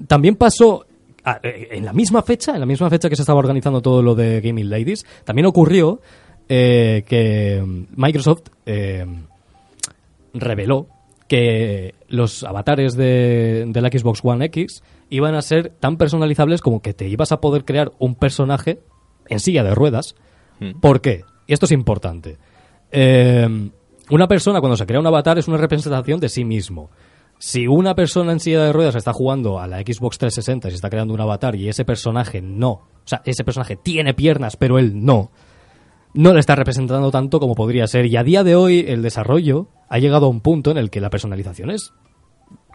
[0.06, 0.84] también pasó
[1.24, 4.02] a- eh, en la misma fecha, en la misma fecha que se estaba organizando todo
[4.02, 6.00] lo de Gaming Ladies, también ocurrió
[6.48, 7.62] eh, que
[7.96, 9.06] Microsoft eh,
[10.32, 10.88] reveló
[11.28, 16.82] que los avatares de, de la Xbox One X iban a ser tan personalizables como
[16.82, 18.80] que te ibas a poder crear un personaje
[19.28, 20.14] en silla de ruedas.
[20.60, 20.80] Mm.
[20.80, 21.24] ¿Por qué?
[21.46, 22.38] Y esto es importante.
[22.90, 23.70] Eh,
[24.10, 26.90] una persona cuando se crea un avatar es una representación de sí mismo.
[27.38, 30.74] Si una persona en silla de ruedas está jugando a la Xbox 360 y se
[30.76, 34.78] está creando un avatar y ese personaje no, o sea, ese personaje tiene piernas pero
[34.78, 35.30] él no,
[36.14, 38.06] no le está representando tanto como podría ser.
[38.06, 41.00] Y a día de hoy el desarrollo ha llegado a un punto en el que
[41.00, 41.92] la personalización es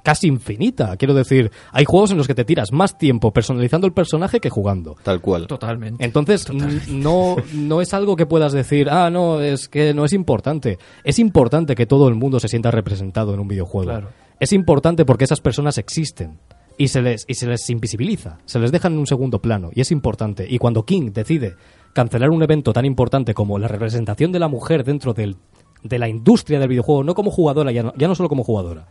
[0.04, 0.96] casi infinita.
[0.98, 4.50] Quiero decir, hay juegos en los que te tiras más tiempo personalizando el personaje que
[4.50, 4.96] jugando.
[5.04, 5.48] Tal cual.
[5.48, 6.04] Totalmente.
[6.04, 6.52] Entonces,
[6.90, 10.78] no, no es algo que puedas decir, ah, no, es que no es importante.
[11.04, 13.92] Es importante que todo el mundo se sienta representado en un videojuego.
[13.92, 14.10] Claro.
[14.40, 16.40] Es importante porque esas personas existen.
[16.78, 19.82] y se les y se les invisibiliza, se les deja en un segundo plano y
[19.82, 20.48] es importante.
[20.50, 21.56] Y cuando King decide
[21.94, 25.38] cancelar un evento tan importante como la representación de la mujer dentro del,
[25.84, 28.88] de la industria del videojuego, no como jugadora, ya no, ya no solo como jugadora,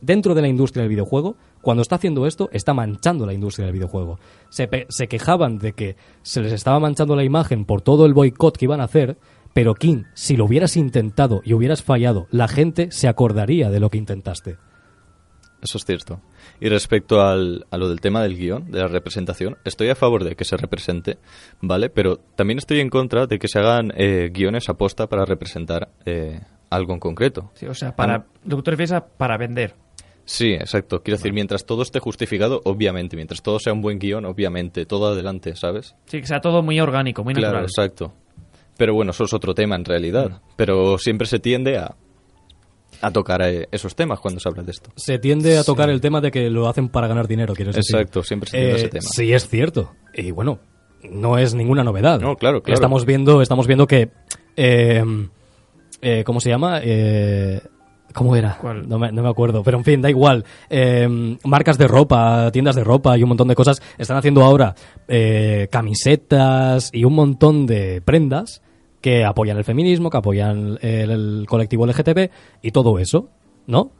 [0.00, 3.74] dentro de la industria del videojuego, cuando está haciendo esto, está manchando la industria del
[3.74, 4.18] videojuego.
[4.50, 8.56] Se, se quejaban de que se les estaba manchando la imagen por todo el boicot
[8.56, 9.16] que iban a hacer,
[9.54, 13.88] pero King, si lo hubieras intentado y hubieras fallado, la gente se acordaría de lo
[13.88, 14.56] que intentaste.
[15.64, 16.20] Eso es cierto.
[16.60, 20.22] Y respecto al, a lo del tema del guion, de la representación, estoy a favor
[20.22, 21.16] de que se represente,
[21.62, 21.88] ¿vale?
[21.88, 26.40] Pero también estoy en contra de que se hagan eh, guiones aposta para representar eh,
[26.68, 27.50] algo en concreto.
[27.54, 29.74] Sí, o sea, para, lo que tú refieres a para vender.
[30.26, 31.02] Sí, exacto.
[31.02, 33.16] Quiero decir, mientras todo esté justificado, obviamente.
[33.16, 34.86] Mientras todo sea un buen guion, obviamente.
[34.86, 35.94] Todo adelante, ¿sabes?
[36.06, 37.64] Sí, que sea todo muy orgánico, muy Claro, natural.
[37.70, 38.12] exacto.
[38.76, 40.40] Pero bueno, eso es otro tema en realidad.
[40.56, 41.94] Pero siempre se tiende a,
[43.00, 44.90] a tocar eh, esos temas cuando se habla de esto.
[44.96, 47.96] Se tiende a tocar el tema de que lo hacen para ganar dinero, quieres decir.
[47.96, 49.02] Exacto, siempre se tiende a ese tema.
[49.12, 49.92] Sí, es cierto.
[50.14, 50.58] Y bueno,
[51.10, 52.20] no es ninguna novedad.
[52.20, 52.74] No, claro, claro.
[52.74, 54.10] Estamos viendo, estamos viendo que.
[54.56, 55.02] eh,
[56.02, 56.80] eh, ¿Cómo se llama?
[56.82, 57.60] Eh,
[58.12, 58.58] ¿Cómo era?
[58.60, 58.88] ¿Cuál?
[58.88, 59.62] No me, no me acuerdo.
[59.64, 60.44] Pero en fin, da igual.
[60.70, 64.74] Eh, marcas de ropa, tiendas de ropa y un montón de cosas están haciendo ahora
[65.08, 68.62] eh, camisetas y un montón de prendas
[69.04, 72.30] que apoyan el feminismo, que apoyan el, el colectivo LGTB
[72.62, 73.28] y todo eso,
[73.66, 73.90] ¿no?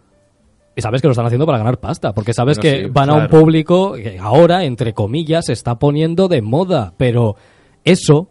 [0.75, 3.15] Y sabes que lo están haciendo para ganar pasta, porque sabes que sí, van a
[3.15, 7.37] un público que ahora, entre comillas, se está poniendo de moda, pero
[7.85, 8.31] eso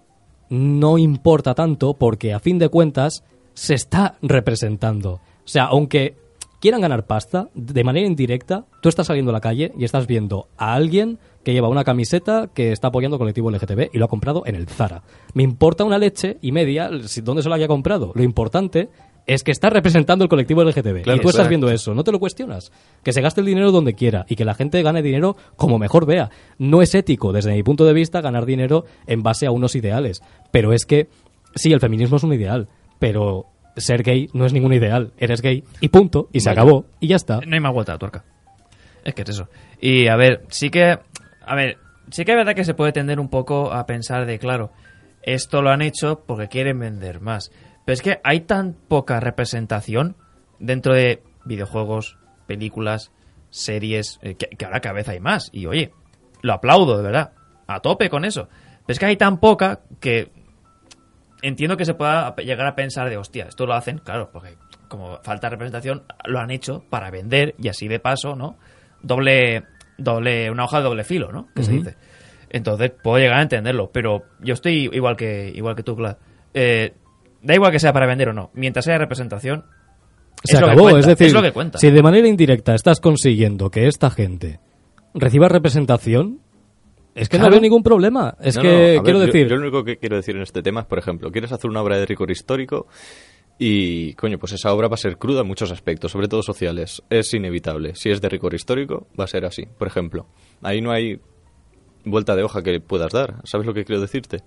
[0.49, 5.11] no importa tanto porque a fin de cuentas se está representando.
[5.11, 6.15] O sea, aunque
[6.59, 10.47] quieran ganar pasta, de manera indirecta, tú estás saliendo a la calle y estás viendo
[10.57, 14.07] a alguien que lleva una camiseta que está apoyando al colectivo LGTB y lo ha
[14.07, 15.03] comprado en el Zara.
[15.33, 16.89] Me importa una leche y media
[17.23, 18.11] dónde se lo haya comprado.
[18.15, 18.89] Lo importante
[19.25, 21.03] es que está representando el colectivo LGTB.
[21.03, 22.71] Claro, y tú estás viendo eso, no te lo cuestionas.
[23.03, 26.05] Que se gaste el dinero donde quiera y que la gente gane dinero como mejor
[26.05, 26.29] vea.
[26.57, 30.21] No es ético, desde mi punto de vista, ganar dinero en base a unos ideales.
[30.51, 31.07] Pero es que,
[31.55, 32.67] sí, el feminismo es un ideal,
[32.99, 33.45] pero
[33.77, 35.13] ser gay no es ningún ideal.
[35.17, 36.61] Eres gay y punto, y se Vaya.
[36.61, 37.39] acabó, y ya está.
[37.45, 38.25] No hay más vuelta de tuerca.
[39.05, 39.47] Es que es eso.
[39.81, 40.97] Y a ver, sí que.
[41.45, 41.77] A ver,
[42.09, 44.71] sí que es verdad que se puede tender un poco a pensar de, claro,
[45.21, 47.51] esto lo han hecho porque quieren vender más.
[47.85, 50.15] Pero es que hay tan poca representación
[50.59, 52.17] dentro de videojuegos,
[52.47, 53.11] películas,
[53.49, 55.49] series, eh, que, que ahora cada vez hay más.
[55.51, 55.91] Y oye,
[56.41, 57.33] lo aplaudo, de verdad.
[57.67, 58.47] A tope con eso.
[58.85, 60.31] Pero es que hay tan poca que
[61.41, 64.55] entiendo que se pueda llegar a pensar de, hostia, esto lo hacen, claro, porque
[64.87, 68.57] como falta representación, lo han hecho para vender y así de paso, ¿no?
[69.01, 69.63] Doble,
[69.97, 71.47] doble, una hoja de doble filo, ¿no?
[71.55, 71.95] Que se dice.
[72.49, 76.17] Entonces puedo llegar a entenderlo, pero yo estoy igual que, igual que tú, Clad.
[76.53, 76.93] Eh,
[77.41, 79.65] da igual que sea para vender o no, mientras haya representación,
[80.43, 81.77] Se es lo que acabó, cuenta, es decir, es lo que cuenta.
[81.79, 84.59] si de manera indirecta estás consiguiendo que esta gente
[85.15, 86.39] reciba representación,
[87.15, 88.35] es que no veo ningún problema.
[88.41, 90.35] Es No, que, no, a ver, quiero yo- decir, Yo, lo único que quiero decir
[90.35, 92.87] en este tema es, por ejemplo, quieres hacer una obra de rigor histórico
[93.59, 97.01] y, coño, pues esa obra va a ser cruda en muchos aspectos, sobre todo sociales.
[97.09, 97.95] Es inevitable.
[97.95, 99.65] Si es de rigor histórico, va a ser así.
[99.77, 100.27] Por ejemplo,
[100.61, 101.19] ahí no hay
[102.03, 103.35] vuelta de hoja que puedas dar.
[103.43, 104.41] ¿Sabes lo que quiero decirte?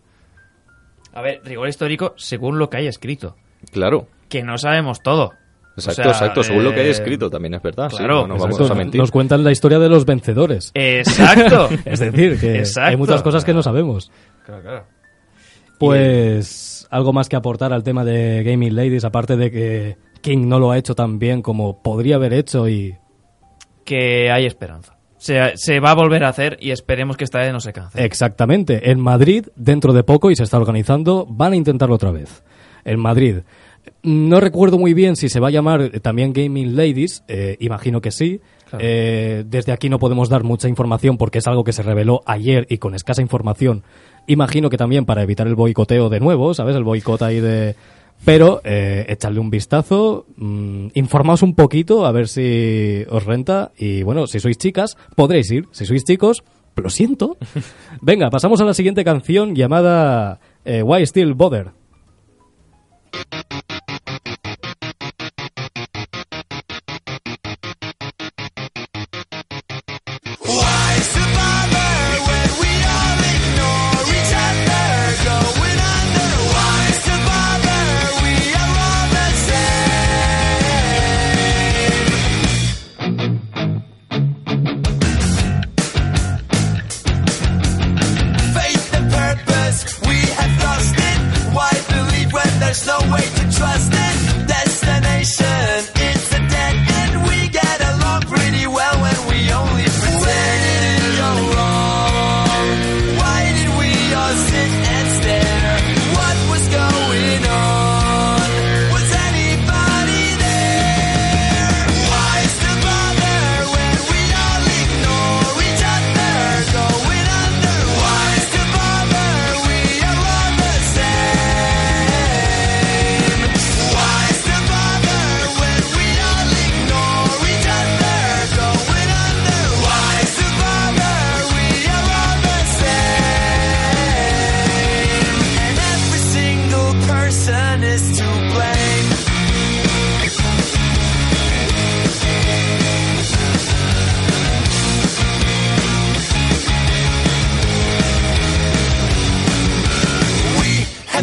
[1.14, 3.36] A ver, rigor histórico según lo que hay escrito.
[3.72, 4.08] Claro.
[4.28, 5.32] Que no sabemos todo.
[5.76, 6.42] Exacto, O sea, exacto.
[6.42, 7.90] Según lo que hay eh, escrito también es verdad.
[7.90, 9.00] sí, claro, no, no exacto, vamos a mentir.
[9.00, 10.72] nos cuentan la historia de los vencedores.
[10.74, 11.68] Exacto.
[11.84, 12.88] Es decir, que Exacto.
[12.90, 14.10] hay muchas cosas que no sabemos.
[14.44, 14.84] Claro, claro.
[15.78, 20.58] Pues algo más que aportar al tema de Gaming Ladies, aparte de que King no
[20.58, 22.96] lo ha hecho tan bien como podría haber hecho y
[23.84, 24.96] Que hay esperanza.
[25.18, 28.04] Se, se va a volver a hacer y esperemos que esta vez no se cancele.
[28.04, 28.90] Exactamente.
[28.90, 32.44] En Madrid, dentro de poco, y se está organizando, van a intentarlo otra vez.
[32.84, 33.38] En Madrid.
[34.02, 38.00] No recuerdo muy bien si se va a llamar eh, también Gaming Ladies, eh, imagino
[38.00, 38.40] que sí.
[38.68, 38.84] Claro.
[38.84, 42.66] Eh, desde aquí no podemos dar mucha información porque es algo que se reveló ayer
[42.68, 43.84] y con escasa información.
[44.26, 46.74] Imagino que también para evitar el boicoteo de nuevo, ¿sabes?
[46.76, 47.76] El boicot ahí de...
[48.24, 54.02] Pero eh, echadle un vistazo, mm, informaos un poquito a ver si os renta y
[54.02, 56.42] bueno, si sois chicas podréis ir, si sois chicos,
[56.76, 57.36] lo siento.
[58.00, 61.72] Venga, pasamos a la siguiente canción llamada eh, Why Still Bother.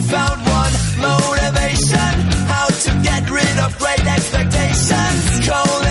[0.10, 2.14] Found one motivation
[2.48, 5.48] how to get rid of great expectations.
[5.48, 5.84] Cold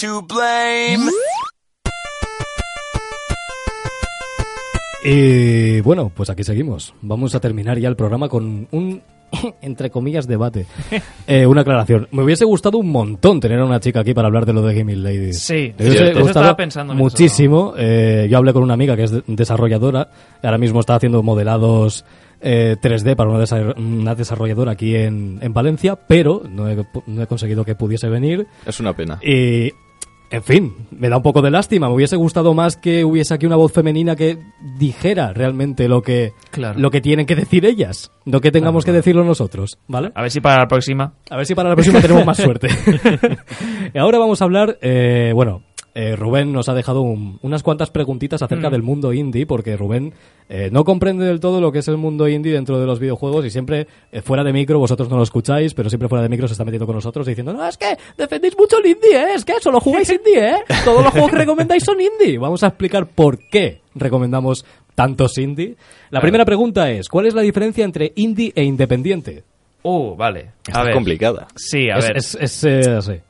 [0.00, 1.10] to blame.
[5.04, 6.94] Y bueno, pues aquí seguimos.
[7.00, 9.02] Vamos a terminar ya el programa con un,
[9.62, 10.66] entre comillas, debate.
[11.26, 12.08] Eh, una aclaración.
[12.10, 14.74] Me hubiese gustado un montón tener a una chica aquí para hablar de lo de
[14.74, 15.38] Gaming Ladies.
[15.40, 17.74] Sí, Me hubiese eso estaba gustado pensando en muchísimo.
[17.78, 20.10] Eh, yo hablé con una amiga que es de- desarrolladora.
[20.42, 22.04] Ahora mismo está haciendo modelados
[22.40, 27.22] eh, 3D para una, desa- una desarrolladora aquí en, en Valencia, pero no he, no
[27.22, 28.48] he conseguido que pudiese venir.
[28.66, 29.20] Es una pena.
[29.22, 29.70] Y,
[30.30, 31.88] en fin, me da un poco de lástima.
[31.88, 34.38] Me hubiese gustado más que hubiese aquí una voz femenina que
[34.78, 36.78] dijera realmente lo que, Claro.
[36.78, 40.12] lo que tienen que decir ellas, no que tengamos que decirlo nosotros, ¿vale?
[40.14, 41.14] A ver si para la próxima.
[41.30, 42.68] A ver si para la próxima tenemos más suerte.
[43.94, 45.62] y ahora vamos a hablar, eh, bueno,
[45.94, 48.72] eh, Rubén nos ha dejado un- unas cuantas preguntitas acerca Mm.
[48.72, 50.12] del mundo indie, porque Rubén
[50.48, 53.44] eh, no comprende del todo lo que es el mundo indie dentro de los videojuegos
[53.46, 56.48] y siempre eh, fuera de micro, vosotros no lo escucháis, pero siempre fuera de micro
[56.48, 59.34] se está metiendo con nosotros diciendo, no, es que defendéis mucho el indie, ¿eh?
[59.34, 60.56] es que solo jugáis indie, ¿eh?
[60.84, 62.38] todos los juegos que recomendáis son indie.
[62.38, 64.64] Vamos a explicar por qué recomendamos
[64.94, 65.76] tantos indie.
[66.10, 69.44] La primera pregunta es, ¿cuál es la diferencia entre indie e independiente?
[69.82, 70.40] Uh, vale.
[70.66, 70.94] A Está ver.
[70.94, 71.46] complicada.
[71.56, 72.42] Sí, a es, ver.
[72.44, 73.22] es- eh.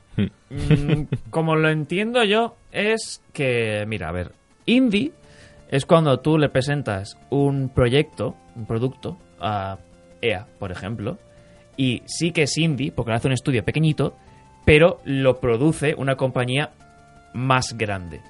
[0.51, 4.33] Mm, como lo entiendo yo, es que, mira, a ver,
[4.67, 5.13] indie
[5.71, 9.79] es cuando tú le presentas un proyecto, un producto, a
[10.21, 11.19] EA, por ejemplo,
[11.77, 14.17] y sí que es indie, porque lo hace un estudio pequeñito,
[14.65, 16.73] pero lo produce una compañía
[17.33, 18.21] más grande.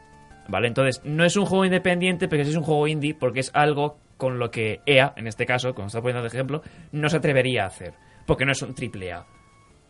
[0.49, 0.69] ¿Vale?
[0.69, 3.99] Entonces, no es un juego independiente, pero sí es un juego indie porque es algo
[4.17, 6.63] con lo que EA, en este caso, como está poniendo de ejemplo,
[6.93, 7.95] no se atrevería a hacer.
[8.27, 9.25] Porque no es un triple A.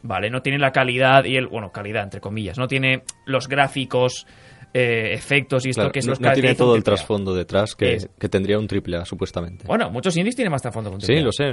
[0.03, 0.31] ¿vale?
[0.31, 4.27] No tiene la calidad y el, bueno, calidad entre comillas, no tiene los gráficos,
[4.73, 7.75] eh, efectos y esto Claro, que es no, los no tiene todo el trasfondo detrás
[7.75, 9.65] que, Es- que tendría un triple A, supuestamente.
[9.67, 11.53] Bueno, muchos indies tienen más trasfondo que un Sí, lo sé.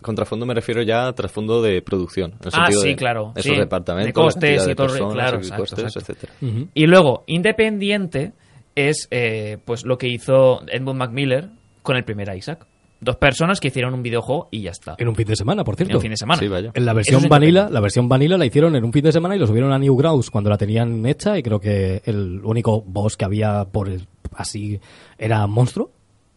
[0.00, 2.30] Con trasfondo me refiero ya a trasfondo de producción.
[2.32, 3.58] en el Ah, sí, de claro, Esos sí.
[3.60, 6.12] departamentos, De costes y de todo, personas, claro, y exacto, costes, exacto.
[6.12, 6.32] etcétera.
[6.72, 8.32] Y luego, independiente
[8.74, 12.66] es eh, pues lo que hizo Edmund Macmillan con el primer Isaac.
[13.00, 14.94] Dos personas que hicieron un videojuego y ya está.
[14.98, 15.96] En un fin de semana, por En cierto.
[15.98, 16.40] un fin de semana.
[16.40, 16.70] Sí, vaya.
[16.74, 19.36] En la versión es vanilla, la versión vanilla la hicieron en un fin de semana
[19.36, 23.16] y lo subieron a Newgrounds cuando la tenían hecha y creo que el único boss
[23.16, 24.80] que había por el- así
[25.18, 25.92] era monstruo.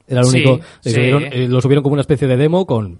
[0.07, 0.59] Era el único.
[0.83, 0.95] y sí.
[0.95, 2.99] subieron- eh, lo subieron como una especie de demo con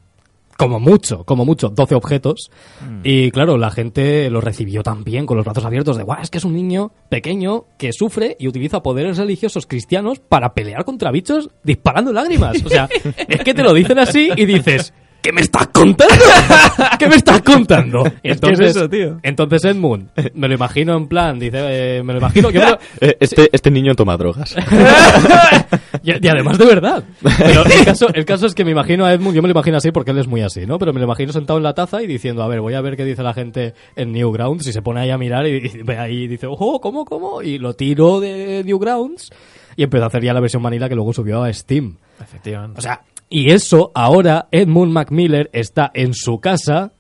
[0.60, 2.52] como mucho, como mucho, 12 objetos.
[2.82, 3.00] Mm.
[3.06, 6.38] Y claro, la gente lo recibió también con los brazos abiertos de, guau, es que
[6.38, 11.50] es un niño pequeño que sufre y utiliza poderes religiosos cristianos para pelear contra bichos
[11.64, 12.58] disparando lágrimas.
[12.66, 12.90] O sea,
[13.30, 16.14] es que te lo dicen así y dices, ¿qué me estás contando?
[17.00, 18.04] ¿Qué me estás contando?
[18.24, 19.20] Es que es eso, tío.
[19.24, 21.58] Entonces Edmund, me lo imagino en plan, dice,
[21.98, 24.56] eh, me lo imagino, yo me lo- Eh, este, este niño toma drogas.
[26.04, 27.04] y, y además de verdad.
[27.38, 29.78] Pero el caso, el caso es que me imagino a Edmund, yo me lo imagino
[29.78, 30.80] así porque él es muy así, ¿no?
[30.80, 32.96] Pero me lo imagino sentado en la taza y diciendo, a ver, voy a ver
[32.96, 34.68] qué dice la gente en Newgrounds.
[34.68, 37.42] Y se pone ahí a mirar y, y ve ahí y dice, ojo, ¿cómo, cómo?
[37.42, 39.30] Y lo tiro de Newgrounds
[39.76, 41.96] y empezó a hacer ya la versión vanilla que luego subió a Steam.
[42.22, 42.80] Efectivamente.
[42.80, 46.92] O sea, Y eso ahora Edmund Macmillan está en su casa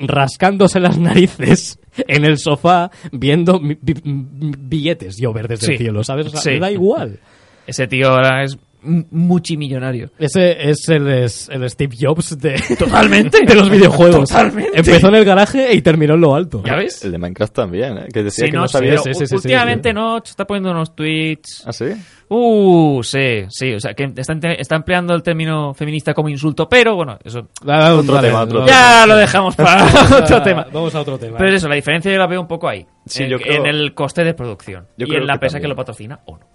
[0.00, 5.78] rascándose las narices en el sofá viendo billetes llover desde el Sí.
[5.84, 6.26] cielo, ¿sabes?
[6.26, 6.50] O sea, Sí.
[6.50, 7.18] le da igual.
[7.66, 10.10] Ese tío ahora es multimillonario.
[10.18, 13.44] Ese es el, es el Steve Jobs de, Totalmente.
[13.44, 14.28] de los videojuegos.
[14.28, 14.78] Totalmente.
[14.78, 16.62] Empezó en el garaje y terminó en lo alto.
[16.64, 17.04] ¿Ya ves?
[17.04, 18.06] El de Minecraft también, ¿eh?
[18.12, 18.98] Que decía Sí, que no, no, sabía...
[18.98, 19.94] sí, sí, sí, últimamente sí.
[19.94, 21.64] no, se está poniendo unos tweets.
[21.66, 21.86] ¿Ah, sí?
[22.30, 26.94] Uh, sí, sí, o sea, que está, está empleando el término feminista como insulto, pero
[26.94, 29.86] bueno, eso Ah, Otro vale, tema, otro ya lo dejamos para
[30.22, 30.66] otro tema.
[30.70, 31.38] Vamos a otro tema.
[31.38, 32.86] Pero eso, la diferencia yo la veo un poco ahí.
[33.06, 34.86] Sí, en, yo creo- en el coste de producción.
[34.98, 35.62] Yo y creo en la que empresa también.
[35.62, 36.46] que lo patrocina o no.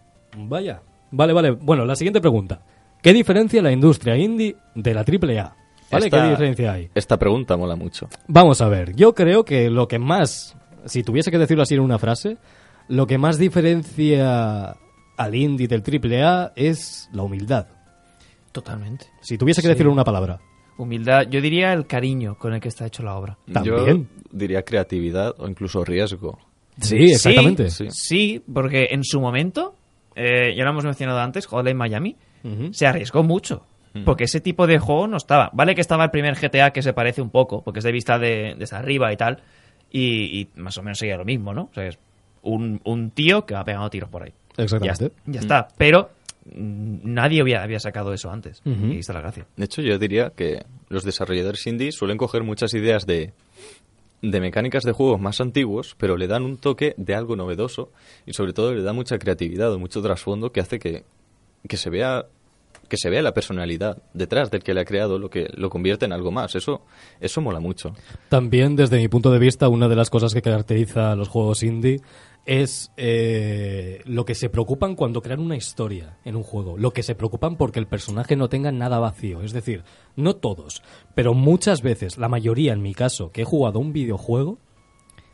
[0.48, 0.80] Vaya.
[1.16, 1.52] Vale, vale.
[1.52, 2.62] Bueno, la siguiente pregunta.
[3.02, 5.56] ¿Qué diferencia la industria indie de la AAA?
[5.92, 6.06] ¿Vale?
[6.06, 6.90] Esta- ¿Qué diferencia hay?
[6.96, 8.10] Esta pregunta mola mucho.
[8.28, 8.96] Vamos a ver.
[8.96, 10.56] Yo creo que lo que más,
[10.86, 12.38] si tuviese que decirlo así en una frase,
[12.88, 14.76] lo que más diferencia
[15.18, 17.68] al indie del AAA es la humildad.
[18.52, 19.06] Totalmente.
[19.22, 19.74] Si tuviese que Sí.
[19.74, 20.40] decirlo en una palabra.
[20.78, 23.38] Humildad, yo diría el cariño con el que está hecho la obra.
[23.52, 24.08] También.
[24.10, 26.40] Yo diría creatividad o incluso riesgo.
[26.80, 27.70] Sí, exactamente.
[27.70, 29.76] Sí, sí, porque en su momento,
[30.16, 32.16] eh, ya lo hemos mencionado antes, Hotline Miami,
[32.72, 33.66] se arriesgó mucho.
[34.06, 35.52] Porque ese tipo de juego no estaba.
[35.54, 38.18] Vale que estaba el primer GTA que se parece un poco, porque es de vista
[38.18, 39.44] de, desde arriba y tal.
[39.92, 41.70] Y, y más o menos sería lo mismo, ¿no?
[41.70, 42.00] O sea, es
[42.42, 44.34] un, un tío que va pegando tiros por ahí.
[44.58, 45.12] Exactamente.
[45.28, 45.68] Ya, ya está.
[45.78, 46.10] Pero
[46.46, 48.64] mm, nadie había, había sacado eso antes.
[48.66, 49.46] Y está la gracia.
[49.56, 53.32] De hecho, yo diría que los desarrolladores indie suelen coger muchas ideas de,
[54.24, 57.92] de mecánicas de juegos más antiguos, pero le dan un toque de algo novedoso
[58.26, 61.04] y sobre todo le da mucha creatividad o mucho trasfondo que hace que,
[61.68, 62.26] que se vea
[62.88, 66.06] que se vea la personalidad detrás del que le ha creado lo que lo convierte
[66.06, 66.56] en algo más.
[66.56, 66.82] Eso
[67.20, 67.96] eso mola mucho.
[68.30, 71.64] También, desde mi punto de vista, una de las cosas que caracteriza a los juegos
[71.64, 72.02] indie
[72.46, 76.78] es eh, lo que se preocupan cuando crean una historia en un juego.
[76.78, 79.42] Lo que se preocupan porque el personaje no tenga nada vacío.
[79.42, 79.84] Es decir,
[80.16, 80.84] no todos,
[81.16, 84.58] pero muchas veces, la mayoría en mi caso, que he jugado un videojuego,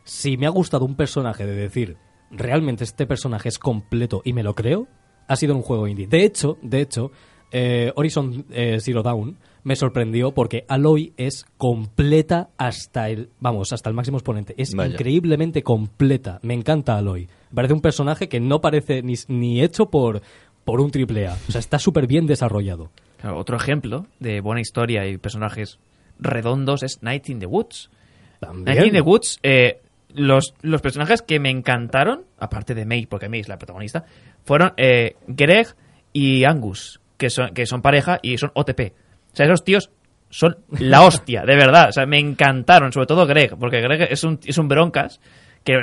[0.04, 1.98] si me ha gustado un personaje de decir,
[2.32, 4.88] realmente este personaje es completo y me lo creo,
[5.28, 6.08] ha sido un juego indie.
[6.08, 7.12] De hecho, de hecho,
[7.52, 9.38] eh, Horizon eh, Zero Dawn
[9.70, 14.56] me sorprendió porque Aloy es completa hasta el, vamos, hasta el máximo exponente.
[14.58, 14.94] Es Vaya.
[14.94, 16.40] increíblemente completa.
[16.42, 17.30] Me encanta Aloy.
[17.54, 20.24] Parece un personaje que no parece ni, ni hecho por,
[20.66, 21.38] por un triple A.
[21.48, 22.90] O sea, está súper bien desarrollado.
[23.22, 25.78] Claro, otro ejemplo de buena historia y personajes
[26.18, 27.92] redondos es Night in the Woods.
[28.40, 28.76] También.
[28.76, 29.82] Night in the Woods, eh,
[30.16, 34.06] los, los personajes que me encantaron, aparte de May, porque May es la protagonista,
[34.46, 35.76] fueron eh, Greg
[36.12, 38.94] y Angus, que son, que son pareja y son OTP.
[39.40, 39.92] O sea, esos tíos
[40.30, 41.90] son la hostia, de verdad.
[41.90, 45.20] O sea, me encantaron, sobre todo Greg, porque Greg es un, es un broncas
[45.64, 45.78] que...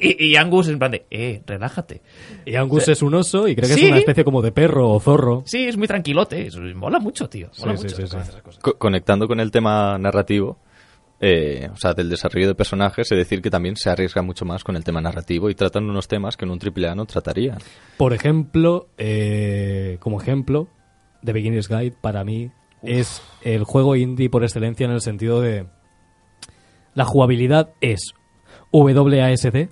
[0.00, 2.02] Y, y Angus en plan de, eh, relájate.
[2.44, 3.84] Y Angus es un oso y creo que Sí.
[3.86, 5.42] es una especie como de perro o zorro.
[5.44, 7.50] Sí, es muy tranquilote, eso mola mucho, tío.
[7.58, 8.28] Mola Sí, mucho sí, sí, con sí.
[8.30, 8.62] esas cosas.
[8.62, 10.58] Co- conectando con el tema narrativo,
[11.20, 14.62] eh, o sea, del desarrollo de personajes, es decir que también se arriesga mucho más
[14.62, 17.58] con el tema narrativo y tratan unos temas que en un AAA no tratarían.
[17.96, 20.68] Por ejemplo, eh, como ejemplo,
[21.24, 22.52] The Beginner's Guide para mí
[22.82, 25.66] es el juego indie por excelencia en el sentido de
[26.94, 28.14] la jugabilidad es
[28.72, 29.68] WASD,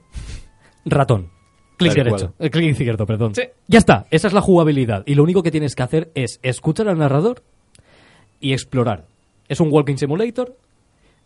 [0.85, 1.31] ratón,
[1.77, 3.35] clic Tal derecho, eh, clic izquierdo, perdón.
[3.35, 3.43] Sí.
[3.69, 6.89] Ya está, esa es la jugabilidad y lo único que tienes que hacer es escuchar
[6.89, 7.43] al narrador
[8.41, 9.07] y explorar.
[9.49, 10.57] Es un walking simulator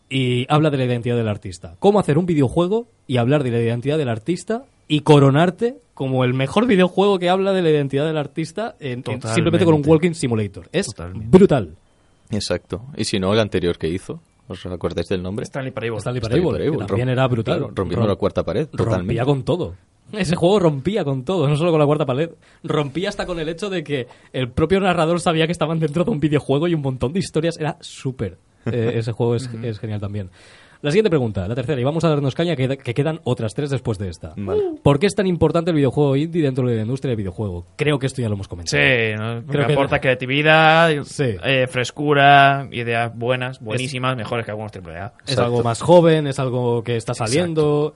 [0.08, 1.76] y habla de la identidad del artista.
[1.78, 6.34] Cómo hacer un videojuego y hablar de la identidad del artista y coronarte como el
[6.34, 10.68] mejor videojuego que habla de la identidad del artista en- simplemente con un walking simulator.
[10.72, 11.28] Es Totalmente.
[11.30, 11.76] brutal.
[12.30, 12.82] Exacto.
[12.96, 15.44] Y si no, el anterior que hizo, ¿os acordáis del nombre?
[15.44, 15.98] Stanley Parable.
[15.98, 17.58] Stanley Stanley Parable, que también era brutal.
[17.58, 18.98] claro, rompiendo Rom- la cuarta pared, totalmente.
[18.98, 19.74] Rompía con todo.
[20.12, 22.30] Ese juego rompía con todo, no solo con la cuarta pared.
[22.64, 26.10] Rompía hasta con el hecho de que el propio narrador sabía que estaban dentro de
[26.10, 27.56] un videojuego y un montón de historias.
[27.60, 28.36] Era súper.
[28.66, 30.30] Eh, ese juego es, es genial también.
[30.82, 33.68] La siguiente pregunta, la tercera, y vamos a darnos caña que, que quedan otras tres
[33.68, 34.32] después de esta.
[34.36, 34.62] Vale.
[34.82, 37.66] ¿Por qué es tan importante el videojuego indie dentro de la industria del videojuego?
[37.76, 38.82] Creo que esto ya lo hemos comentado.
[38.82, 39.42] Sí, ¿no?
[39.46, 41.36] Creo que que- aporta creatividad, Sí.
[41.44, 45.12] eh, frescura, ideas buenas, buenísimas, mejores que algunos AAA.
[45.26, 47.94] Es algo más joven, es algo que está saliendo,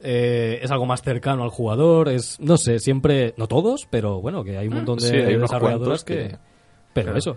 [0.00, 4.42] eh, es algo más cercano al jugador, es, no sé, siempre, no todos, pero bueno,
[4.42, 6.14] que hay un montón de sí, hay unos desarrolladores que...
[6.14, 6.36] que-
[6.94, 7.18] Pero claro.
[7.18, 7.36] eso.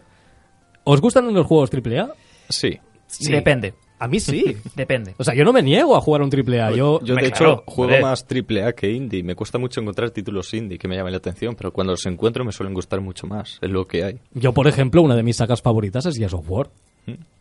[0.86, 2.14] ¿Os gustan los juegos AAA?
[2.48, 2.80] Sí.
[3.08, 3.32] Sí.
[3.32, 4.58] Depende, A mí sí.
[4.76, 5.16] depende.
[5.18, 7.00] o sea, yo no me niego a jugar a un AAA, yo...
[7.02, 8.02] Yo, de hecho, claro, juego joder.
[8.02, 9.24] más triple A que indie.
[9.24, 12.44] Me cuesta mucho encontrar títulos indie que me llamen la atención, pero cuando los encuentro
[12.44, 13.58] me suelen gustar mucho más.
[13.62, 14.20] Es lo que hay.
[14.34, 16.70] Yo, por ejemplo, una de mis sagas favoritas es Gears of War.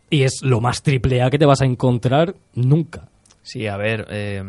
[0.09, 3.09] Y es lo más AAA que te vas a encontrar nunca.
[3.41, 4.43] Sí, a ver, eh,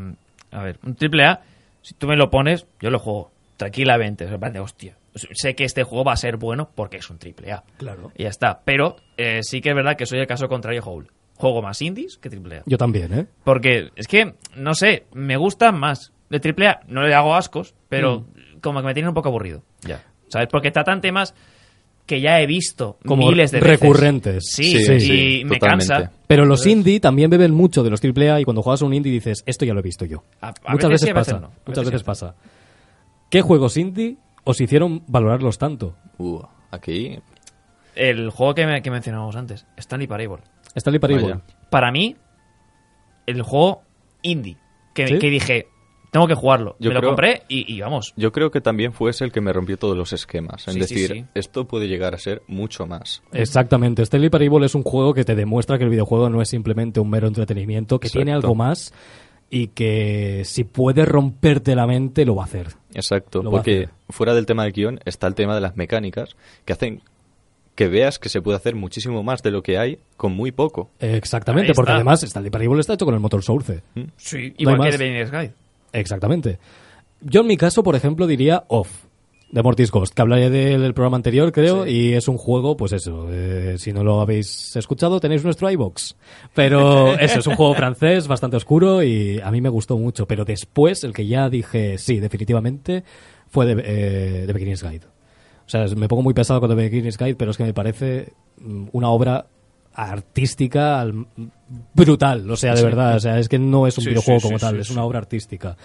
[0.50, 1.40] a ver, un AAA,
[1.82, 4.96] si tú me lo pones, yo lo juego tranquilamente, o sea, hostia.
[5.14, 7.64] sé que este juego va a ser bueno porque es un triple A.
[7.78, 8.12] Claro.
[8.16, 8.60] Y ya está.
[8.64, 11.08] Pero eh, sí que es verdad que soy el caso contrario a Howl.
[11.36, 12.62] Juego más indies que triple A.
[12.66, 13.26] Yo también, ¿eh?
[13.44, 16.12] Porque es que, no sé, me gusta más.
[16.30, 18.26] De triple A no le hago ascos, pero
[18.62, 19.62] como que me tiene un poco aburrido.
[19.82, 20.02] Ya.
[20.28, 20.48] ¿Sabes?
[20.50, 21.34] Porque tratan temas
[22.06, 23.80] que ya he visto Como miles de veces.
[23.80, 24.44] recurrentes.
[24.50, 25.92] Sí, Sí, y sí, me totalmente.
[25.92, 26.12] cansa.
[26.26, 29.12] Pero los indie también beben mucho de los AAA y cuando juegas a un indie
[29.12, 30.22] dices, esto ya lo he visto yo.
[30.40, 31.40] A- a muchas veces veces, sí, a veces pasa.
[31.40, 31.52] no.
[31.66, 32.34] Muchas veces pasa.
[33.30, 35.96] ¿Qué juegos indie os hicieron valorarlos tanto?
[36.18, 37.18] Uh, aquí.
[37.94, 40.42] El juego que, me- que mencionábamos antes, Stanley Parable.
[40.76, 41.40] Stanley Parable.
[41.70, 42.16] Para mí,
[43.26, 43.82] el juego
[44.22, 44.56] indie.
[44.94, 45.18] Que, ¿Sí?
[45.18, 45.68] que dije,
[46.10, 46.76] tengo que jugarlo.
[46.78, 48.14] Yo me lo compré y, y vamos.
[48.16, 50.62] Yo creo que también fue ese el que me rompió todos los esquemas.
[50.62, 51.24] Sí, sí, decir, sí.
[51.34, 53.22] esto puede llegar a ser mucho más.
[53.32, 54.02] Exactamente.
[54.02, 57.10] Stanley Parable es un juego que te demuestra que el videojuego no es simplemente un
[57.10, 58.94] mero entretenimiento, que tiene algo más
[59.50, 62.68] y que si puede romperte la mente lo va a hacer.
[62.94, 63.90] Exacto, Lo porque hacer.
[64.08, 67.02] fuera del tema del guion está el tema de las mecánicas que hacen
[67.76, 70.90] que veas que se puede hacer muchísimo más de lo que hay con muy poco.
[70.98, 71.96] Exactamente, porque está.
[71.96, 73.82] además Stanley Parable está hecho con el motor Source.
[74.16, 75.52] Sí, No igual que Beginner's Guide.
[75.92, 76.58] Exactamente.
[77.20, 79.06] Yo en mi caso, por ejemplo, diría Off,
[79.50, 82.92] de Mortis Ghost, que hablaré del, del programa anterior, creo, y es un juego, pues
[82.92, 86.16] eso, eh, si no lo habéis escuchado, tenéis nuestro iBox.
[86.54, 90.26] Pero eso, es un juego francés, bastante oscuro, y a mí me gustó mucho.
[90.26, 93.04] Pero después, el que ya dije, sí, definitivamente,
[93.48, 95.15] fue de, eh, Beginner's Guide.
[95.66, 98.32] O sea, me pongo muy pesado con The Beginner's Guide, pero es que me parece
[98.60, 99.46] mm, una obra
[99.92, 101.26] artística al-
[101.94, 104.46] brutal, o sea, de verdad, o sea, es que no es un Sí, videojuego sí,
[104.46, 105.76] como tal, es una obra artística.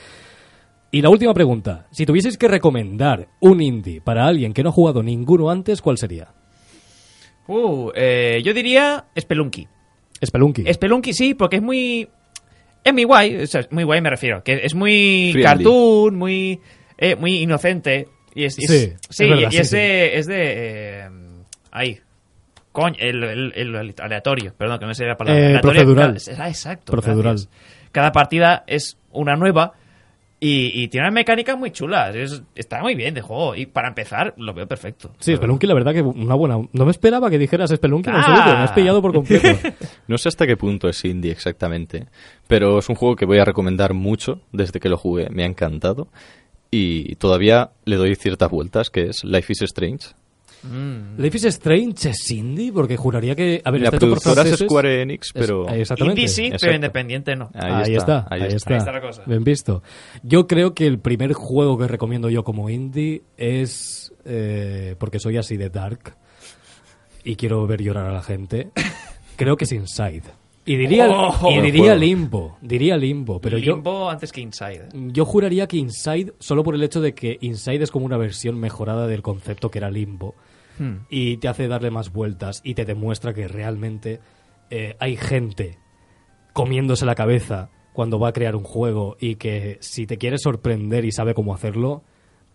[0.92, 4.74] Y la última pregunta, si tuvieseis que recomendar un indie para alguien que no ha
[4.74, 6.28] jugado ninguno antes, ¿cuál sería?
[7.48, 9.68] Uh, eh, yo diría Spelunky.
[10.24, 10.66] Spelunky.
[10.74, 12.08] Spelunky sí, porque es muy...
[12.84, 15.44] Es muy guay, o sea, muy guay me refiero, que es muy Friendly.
[15.44, 16.60] cartoon, muy
[16.98, 18.08] eh, muy inocente.
[18.34, 19.76] Y es, y es- Sí, sí, es verdad, y sí, es sí.
[19.78, 20.18] de...
[20.20, 20.36] Es de
[21.06, 21.10] eh,
[21.72, 22.00] ahí.
[22.72, 25.42] Coño, el, el- el aleatorio, perdón, que no sé la palabra.
[25.42, 26.18] Eh, Aleatorio, procedural.
[26.40, 26.92] ah, exacto.
[26.92, 27.34] Procedural.
[27.36, 27.50] gracias.
[27.92, 29.74] Cada partida es una nueva
[30.40, 32.16] y, y tiene unas mecánicas muy chulas.
[32.16, 35.12] Es- está muy bien de juego y para empezar lo veo perfecto.
[35.20, 36.56] Sí, Spelunky, la verdad que una buena...
[36.72, 38.20] No me esperaba que dijeras Spelunky en Ah.
[38.20, 39.50] absoluto, me has pillado por completo.
[40.08, 42.08] No sé hasta qué punto es indie exactamente,
[42.48, 45.30] pero es un juego que voy a recomendar mucho desde que lo jugué.
[45.30, 46.08] Me ha encantado
[46.72, 50.08] y todavía le doy ciertas vueltas, que es Life is Strange.
[51.18, 53.62] Life is Strange es indie, porque juraría que...
[53.66, 54.60] A ver, La productora es.
[54.60, 55.68] Square Enix, pero...
[55.68, 56.22] exactamente.
[56.22, 57.50] Indie sí, pero independiente no.
[57.54, 58.74] Ahí, está, ahí, está.
[58.74, 59.24] Ahí está la cosa.
[59.26, 59.82] Bien visto.
[60.24, 65.38] Yo creo que el primer juego que recomiendo yo como indie es eh, porque soy
[65.38, 66.16] así de dark
[67.24, 68.70] y quiero ver llorar a la gente.
[69.36, 70.41] Creo que es Inside.
[70.66, 71.96] Y diría, Oh, y diría.
[71.96, 74.90] Limbo, diría Limbo, pero yo Limbo antes que Inside.
[74.94, 78.60] yo juraría que Inside solo por el hecho de que Inside es como una versión
[78.60, 80.36] mejorada del concepto que era Limbo
[80.78, 81.00] Hmm.
[81.10, 84.22] y te hace darle más vueltas y te demuestra que realmente
[84.70, 85.78] eh, hay gente
[86.54, 91.04] comiéndose la cabeza cuando va a crear un juego y que si te quiere sorprender
[91.04, 92.04] y sabe cómo hacerlo,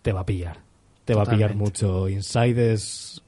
[0.01, 0.61] te va a pillar.
[1.05, 2.09] Te va a pillar mucho.
[2.09, 3.21] Inside es...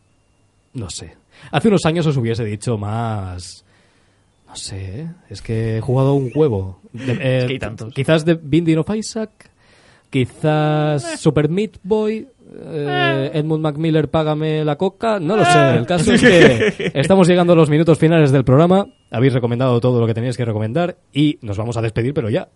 [0.74, 1.16] no sé.
[1.52, 3.64] Hace unos años os hubiese dicho más...
[4.50, 5.08] No sé, ¿eh?
[5.30, 6.80] es que he jugado un huevo.
[6.92, 7.94] De- eh, que hay tantos.
[7.94, 9.30] Quizás de Binding of Isaac,
[10.10, 12.28] quizás Super Meat Boy,
[12.66, 15.20] eh, Edmund Macmillan, págame la coca.
[15.20, 15.76] No lo sé.
[15.76, 18.88] El caso es que estamos llegando a los minutos finales del programa.
[19.12, 22.50] Habéis recomendado todo lo que teníais que recomendar y nos vamos a despedir, pero ya.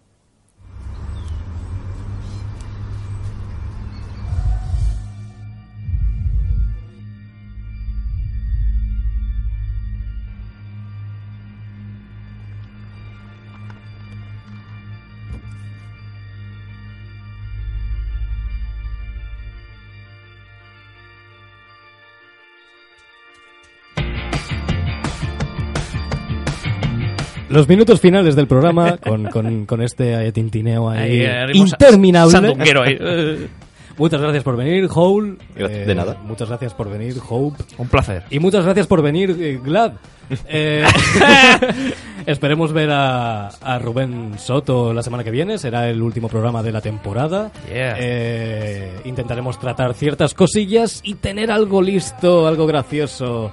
[27.53, 32.37] Los minutos finales del programa con, con- con este eh, tintineo ahí, Ahí, eh, interminable.
[32.37, 32.97] ahí.
[32.99, 33.47] Eh,
[33.95, 35.37] Muchas gracias por venir, Howl.
[35.55, 36.17] Gracias, de nada.
[36.25, 37.63] Muchas gracias por venir, Hope.
[37.77, 38.23] Un placer.
[38.31, 39.93] Y muchas gracias por venir, eh, Glad.
[40.47, 40.83] Eh,
[42.25, 45.57] esperemos ver a, a Rubén Soto la semana que viene.
[45.57, 47.51] Será el último programa de la temporada.
[47.71, 47.95] Yeah.
[47.99, 53.51] Eh, intentaremos tratar ciertas cosillas y tener algo listo, algo gracioso.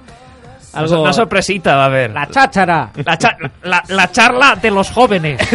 [0.73, 1.03] Algo...
[1.03, 2.11] Una sorpresita va a haber.
[2.13, 2.91] La cháchara.
[3.05, 5.41] La, cha- la- la charla de los jóvenes.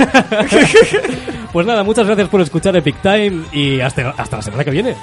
[1.55, 4.93] Pues nada, muchas gracias por escuchar Epic Time y hasta, hasta la semana que viene.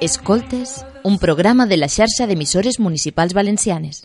[0.00, 4.04] Escoltes, un programa de la xarxa d'emissores municipals valencianes.